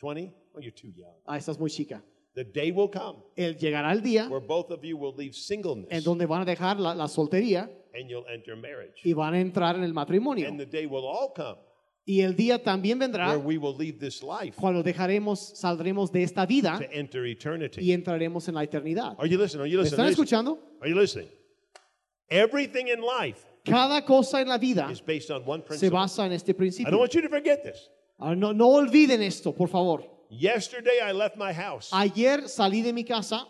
[0.00, 0.32] 20?
[0.54, 1.12] Oh, you're too young.
[1.26, 2.02] Ah, estás muy chica.
[2.36, 5.88] The day will come El llegará el día where both of you will leave singleness
[5.90, 9.00] en donde van a dejar la, la soltería and you'll enter marriage.
[9.04, 10.46] y van a entrar en el matrimonio.
[10.46, 11.56] And the day will all come
[12.08, 16.22] Y el día también where vendrá we will leave this life cuando dejaremos, saldremos de
[16.22, 17.80] esta vida to enter eternity.
[17.82, 19.16] y entraremos en la eternidad.
[19.18, 19.62] Are you listening?
[19.62, 20.06] Are you ¿Me listening?
[20.06, 20.24] están Listen.
[20.24, 20.58] escuchando?
[20.82, 21.28] Are you listening?
[22.28, 25.90] Everything in life Cada cosa en la vida is based on one se principle.
[25.98, 26.98] basa en este I don't principio.
[26.98, 27.88] want you to forget this.
[28.18, 30.04] Ahora, no, no olviden esto, por favor.
[30.38, 31.90] Yesterday I left my house.
[31.92, 33.46] Ayer salí de mi casa,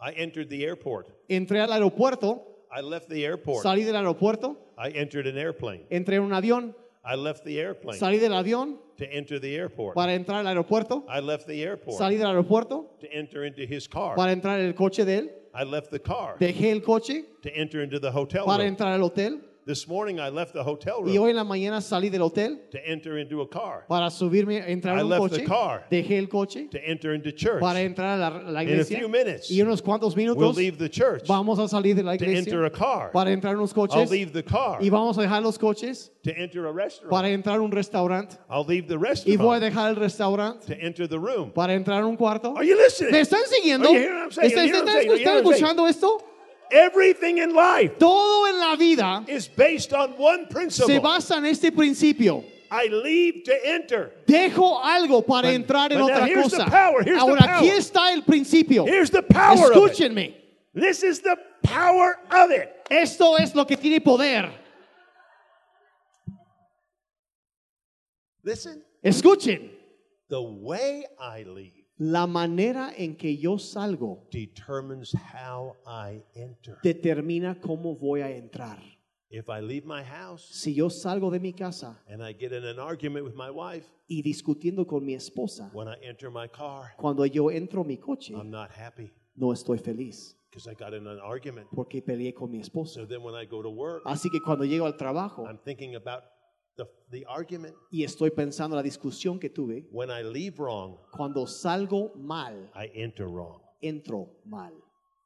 [0.00, 1.08] I entered the airport.
[1.28, 2.42] entré al aeropuerto,
[2.74, 3.64] I left the airport.
[3.64, 5.82] salí del aeropuerto, I entered an airplane.
[5.90, 6.74] entré en un avión,
[7.04, 9.94] I left the airplane salí del avión to enter the airport.
[9.94, 13.86] para entrar al aeropuerto, I left the airport salí del aeropuerto to enter into his
[13.86, 14.16] car.
[14.16, 17.50] para entrar en el coche de él, I left the car dejé el coche to
[17.54, 18.68] enter into the hotel para room.
[18.68, 21.80] entrar al hotel This morning I left the hotel y room hoy en la mañana
[21.80, 25.22] salí del hotel to enter into a car, para subirme, entrar I en un left
[25.34, 25.86] the coche, car.
[25.88, 27.60] dejé el coche to enter into church.
[27.60, 30.56] para entrar a la, la In a iglesia few minutes, y unos cuantos we'll minutos
[30.56, 33.12] leave the church vamos a salir de la to enter iglesia a car.
[33.12, 36.32] para entrar en I'll coches leave the car y vamos a dejar los coches to
[36.36, 37.10] enter a restaurant.
[37.10, 38.96] para entrar a un restaurante I'll leave the
[39.26, 41.52] y voy a restaurant dejar el restaurante to enter the room.
[41.52, 42.52] para entrar en un cuarto.
[42.56, 43.12] Are you listening?
[43.12, 43.90] ¿Me están siguiendo?
[43.90, 46.31] ¿Están, escuchando esto?
[46.70, 50.86] Everything in life Todo en la vida is based on one principle.
[50.86, 51.00] se principle.
[51.00, 52.44] basa en este principio.
[52.70, 54.12] I leave to enter.
[54.26, 56.70] Dejo algo para But- entrar en but now otra here's the cosa.
[56.70, 57.78] power, here's the Ahora aquí power.
[57.78, 58.86] está el principio.
[58.86, 59.92] Here's the power of it.
[59.92, 60.34] Escúchenme.
[60.74, 62.70] This is the power of it.
[62.90, 64.50] Esto es lo que tiene poder.
[68.44, 69.68] Listen, Escuchen.
[70.28, 76.76] the way I leave La manera en que yo salgo determines how I enter.
[76.82, 78.80] determina cómo voy a entrar.
[79.30, 82.64] If I leave my house Si yo salgo de mi casa and I get in
[82.64, 86.92] an argument with my wife y discutiendo con mi esposa, when I enter my car,
[86.98, 91.06] cuando yo entro mi coche, I'm not happy no estoy feliz because I got in
[91.06, 91.68] an argument.
[91.72, 92.94] porque peleé con mi esposa.
[92.94, 95.94] So then when I go to work, Así que cuando llego al trabajo I'm thinking
[95.94, 96.24] about
[96.76, 97.74] the, the argument.
[97.90, 102.70] y estoy pensando en la discusión que tuve, When I leave wrong, cuando salgo mal,
[102.74, 103.60] I enter wrong.
[103.82, 104.72] entro mal,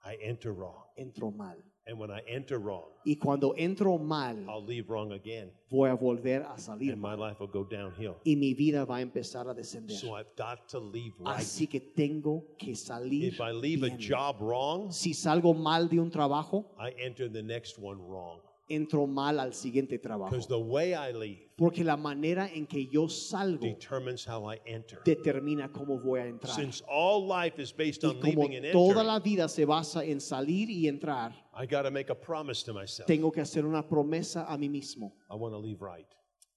[0.05, 0.85] I enter wrong.
[0.97, 1.57] entro mal.
[1.89, 5.53] And when I enter wrong, Y cuando entro mal, I'll leave wrong again.
[5.71, 8.17] voy a volver a salir And my life will go downhill.
[8.25, 9.97] Y mi vida va a empezar a descender.
[9.97, 11.37] So I've got to leave right.
[11.39, 13.33] Así que tengo que salir.
[13.33, 17.45] If I leave a job wrong, Si salgo mal de un trabajo, I enter the
[17.45, 18.41] next one wrong.
[18.69, 20.31] Entro mal al siguiente trabajo.
[20.31, 24.61] Because the way I leave Porque la manera en que yo salgo determines how I
[24.67, 25.01] enter.
[25.05, 26.55] determina cómo voy a entrar.
[26.55, 29.65] Since all life is based Y on como leaving and toda entering, la vida se
[29.65, 33.07] basa en salir y entrar, I got to make a promise to myself.
[33.07, 35.15] tengo que hacer una promesa a mí mismo.
[35.31, 36.07] I want to leave right.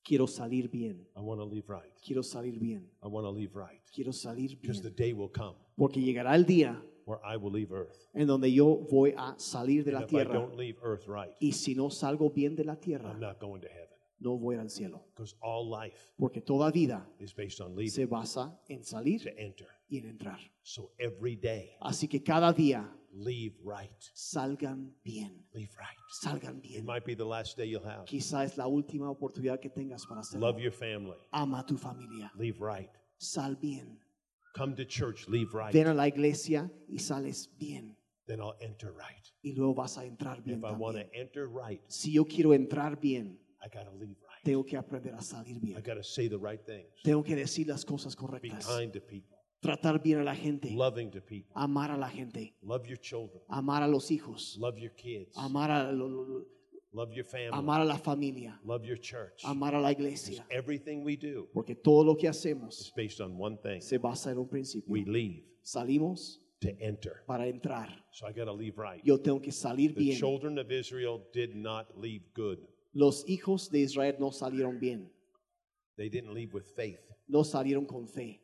[0.03, 1.93] quiero salir bien, I want to leave right.
[2.03, 3.81] quiero salir bien, I want to leave right.
[3.93, 4.95] quiero salir Because the bien.
[4.95, 7.97] day will come Porque llegará el día where I will leave earth.
[8.13, 10.33] en donde yo voy a salir de And la if I tierra.
[10.33, 13.61] don't leave earth right, Y si no salgo bien de la tierra, I'm not going
[13.61, 13.87] to heaven.
[14.19, 15.05] no voy al cielo.
[15.15, 19.29] Because all life Porque toda vida is based on leaving se basa en salir to
[19.37, 19.67] enter.
[19.89, 20.39] y en entrar.
[20.61, 23.89] So every day, Así que cada día leave right.
[24.13, 25.97] salgan bien, Leave right.
[26.21, 26.85] salgan It bien.
[26.85, 28.05] might be the last day you'll have.
[28.05, 30.45] Quizá es la última oportunidad que tengas para hacerlo.
[30.47, 31.17] Love your family.
[31.31, 32.91] Ama a tu familia, Leave right.
[33.17, 33.97] sal bien.
[34.55, 35.27] Come to church.
[35.27, 35.71] Leave right.
[35.73, 37.95] Ven a la iglesia y sales bien.
[38.27, 39.25] Then I'll enter right.
[39.43, 41.09] Y luego vas a entrar bien If I want también.
[41.11, 44.43] to enter right, Si yo quiero entrar bien, I got to leave right.
[44.43, 45.81] tengo que aprender a salir I bien.
[45.81, 46.87] got to say the right things.
[47.03, 48.65] Tengo que decir las cosas Be correctas.
[48.67, 49.37] kind to people.
[49.61, 50.69] Tratar bien a la gente.
[50.71, 51.51] Loving to people.
[51.55, 52.55] Amar a la gente.
[52.61, 53.41] Love your children.
[53.49, 54.57] Amar a los hijos.
[54.57, 55.35] Love your kids.
[55.35, 56.45] Amar a, lo-
[56.91, 57.49] Love your family.
[57.53, 58.59] amar a la familia.
[58.65, 59.41] Love your church.
[59.45, 60.43] Amar a la iglesia.
[60.49, 63.79] Everything we do Porque todo lo que is hacemos based on one thing.
[63.81, 64.91] se basa en un principio.
[64.91, 67.23] We leave Salimos to enter.
[67.27, 67.89] para entrar.
[68.11, 69.01] So I got to leave right.
[69.05, 70.17] Yo tengo que salir The bien.
[70.17, 72.57] children of Israel did not leave good.
[72.95, 75.09] Los hijos de Israel no salieron bien.
[75.95, 76.99] They didn't leave with faith.
[77.27, 78.41] No salieron con fe.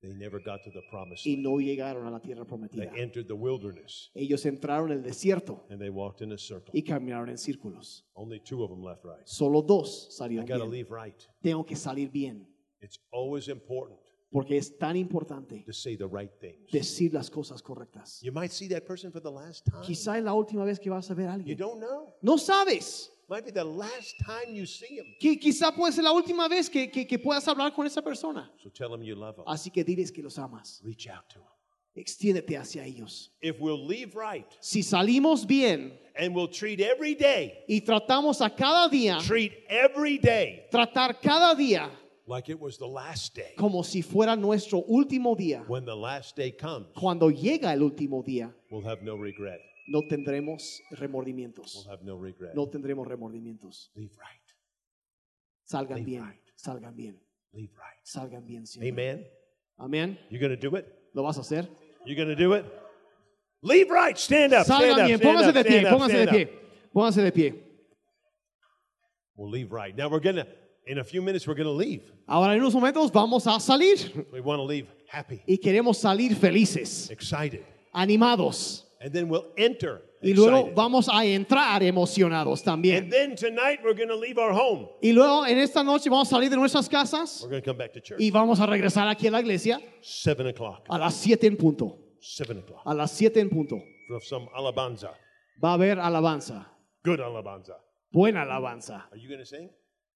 [0.00, 1.42] They never got to the promised Y land.
[1.42, 2.92] no llegaron a la tierra They prometida.
[2.96, 6.70] entered the wilderness Ellos entraron en el desierto and they walked in a circle.
[6.72, 8.04] y caminaron en círculos.
[8.14, 9.26] Only two of them left right.
[9.26, 10.70] Solo dos I salieron got to bien.
[10.70, 11.20] leave right.
[11.42, 12.46] Tengo que salir bien.
[12.80, 13.98] It's always important
[14.30, 16.70] Porque es tan importante to say the right things.
[16.70, 18.20] decir las cosas correctas.
[18.22, 19.82] You might see that person for the last time.
[19.82, 21.56] Quizá es la última vez que vas a ver a You alguien.
[21.58, 22.14] don't know.
[22.22, 23.10] No sabes.
[23.28, 25.04] Might be the last time you see him.
[25.20, 28.50] Qui- Quizá puede ser la última vez que, que- que puedas hablar con esa persona.
[28.62, 29.44] So tell him you love him.
[29.46, 30.80] Así que diles que los amas.
[30.82, 31.44] Reach out to him.
[31.96, 33.30] Extiéndete hacia ellos.
[33.42, 38.48] If we'll leave right Si salimos bien and we'll treat every day, y tratamos a
[38.54, 41.90] cada día, treat every day tratar cada día
[42.26, 43.52] like it was the last day.
[43.56, 48.22] como si fuera nuestro último día, When the last day comes, cuando llega el último
[48.22, 49.60] día, we'll have no regret.
[49.88, 51.74] No tendremos remordimientos.
[51.74, 52.54] We'll have no regret.
[52.54, 53.90] No tendremos remordimientos.
[53.94, 54.42] Leave right.
[55.64, 56.40] Salgan Leave bien, right.
[56.54, 57.20] salgan bien,
[57.52, 58.00] Leave right.
[58.02, 58.88] salgan bien siempre.
[58.88, 59.26] Amen.
[59.78, 60.18] Amén.
[60.30, 60.86] You going to do it?
[61.14, 61.68] ¿Lo vas a hacer?
[62.04, 62.64] You going to do it?
[63.62, 64.16] Leave right.
[64.18, 64.64] Stand up.
[64.64, 65.20] Stand Salgan up.
[65.20, 65.54] bien, up.
[65.54, 66.44] de pie, pónganse de pie.
[66.44, 66.92] up.
[66.94, 67.54] Pónganse de pie.
[69.36, 69.96] We'll leave right.
[69.96, 70.46] Now we're going to,
[70.86, 72.02] in a few minutes, we're going to leave.
[72.26, 76.34] Ahora en unos momentos vamos a salir We want to leave happy, y queremos salir
[76.34, 78.87] felices, excited, animados.
[79.00, 83.08] And then we'll enter Y luego vamos a entrar emocionados And también.
[83.10, 84.88] then tonight we're going to leave our home.
[85.00, 87.78] Y luego en esta noche vamos a salir de nuestras casas We're going to come
[87.78, 88.20] back to church.
[88.20, 90.84] y vamos a regresar aquí a la iglesia Seven o'clock.
[90.88, 91.98] a las 7 en punto.
[92.20, 92.80] Seven o'clock.
[92.84, 93.80] A las 7 en punto.
[94.22, 95.12] Some alabanza.
[95.62, 96.66] Va a haber alabanza.
[97.04, 97.74] Good alabanza.
[98.10, 99.06] Buena alabanza.
[99.12, 99.70] Are you going to sing?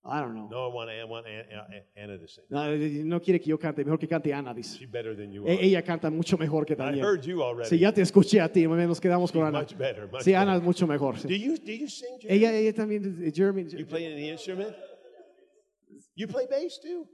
[0.04, 0.48] I don't know.
[0.50, 2.42] No, I want, I want Anna, Anna to sing.
[2.50, 4.76] No, no quiere que yo cante, mejor que cante Ana, dice.
[4.76, 5.62] She's better than you E- are.
[5.64, 7.04] Ella canta mucho mejor que I Daniel.
[7.06, 7.68] heard you already.
[7.70, 9.60] Sí, ya te escuché a ti, nos quedamos con Ana.
[9.60, 10.08] much better.
[10.10, 11.14] Much Sí, Ana es mucho mejor.
[11.18, 11.28] sí.
[11.28, 12.36] Do you, do you sing, Jeremy?
[12.36, 13.64] Ella, ella también, eh, Jeremy.
[13.70, 14.74] You play any instrument?
[16.16, 17.06] You play bass too?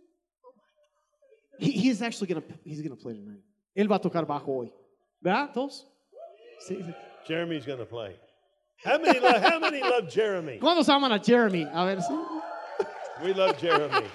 [1.58, 3.42] He, he's actually gonna, he's gonna play tonight.
[3.76, 4.72] Él va a tocar bajo hoy.
[5.20, 5.86] ¿Verdad, todos?
[6.66, 6.78] Sí.
[7.26, 8.16] Jeremy's to play.
[8.82, 10.58] How many, love, how many love Jeremy?
[10.58, 11.64] ¿Cuántos aman a Jeremy?
[11.70, 12.14] A ver, sí.
[13.22, 14.06] We love Jeremy.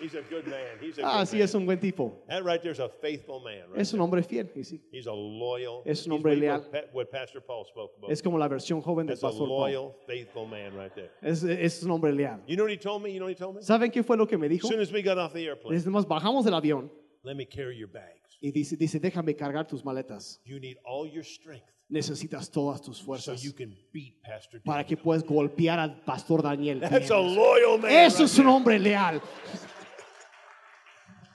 [0.00, 0.76] He's a good man.
[0.80, 1.42] He's a good Ah, sí, man.
[1.42, 2.24] es un buen tipo.
[2.28, 3.70] That right there's a faithful man.
[3.70, 4.48] Right Es un hombre fiel.
[4.62, 4.80] sí.
[4.90, 5.82] He's a loyal.
[5.86, 6.58] Es un hombre leal.
[6.62, 8.10] What, Pa- what Pastor Paul spoke about.
[8.10, 9.60] Es como la versión joven del That's a pastor Paul.
[9.60, 11.10] loyal, faithful man right there.
[11.22, 12.40] Es, es un hombre leal.
[12.48, 13.12] You know what he told me?
[13.12, 13.60] You know what he told me?
[13.60, 14.66] As ¿Saben qué fue lo que me dijo?
[14.66, 16.90] soon as we got off the airplane, Desde más bajamos del avión
[17.22, 18.18] let me carry your bags.
[18.46, 20.38] Y dice, dice, déjame cargar tus maletas.
[20.44, 24.82] You need all your strength Necesitas todas tus so fuerzas you can beat Pastor para
[24.82, 24.86] Daniel.
[24.88, 26.80] que puedas golpear al pastor Daniel.
[26.80, 27.36] That's a Jiménez.
[27.36, 27.90] loyal man.
[27.90, 28.48] Eso right es un there.
[28.54, 29.20] hombre leal.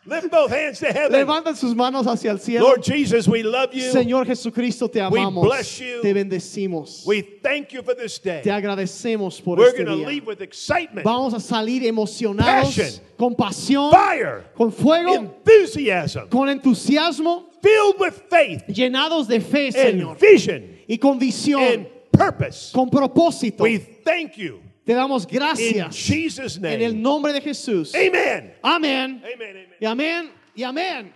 [0.09, 1.11] Lift both hands to heaven.
[1.11, 2.65] Levantan sus manos hacia el cielo.
[2.67, 3.91] Lord Jesus, we love you.
[3.91, 5.43] Señor Jesucristo, te We amamos.
[5.45, 6.01] bless you.
[6.01, 7.05] Te bendecimos.
[7.05, 8.41] We thank you for this day.
[8.43, 10.07] Te agradecemos por We're este going to día.
[10.07, 12.89] leave with excitement, Vamos a salir emocionados, Passion.
[13.17, 19.75] con pasión, fire, con fuego, enthusiasm, con entusiasmo, filled with faith llenados de fe, and
[19.75, 22.71] Señor, vision y con visión, and purpose.
[22.73, 23.61] con propósito.
[23.63, 27.93] We thank you Te damos in gracias en el nombre de Jesús.
[27.93, 28.55] Amen.
[28.63, 29.21] Amén.
[29.23, 29.23] Amen.
[29.23, 29.75] Amen.
[29.79, 30.31] Y amén.
[30.55, 31.13] Y amén.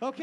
[0.00, 0.20] Ok.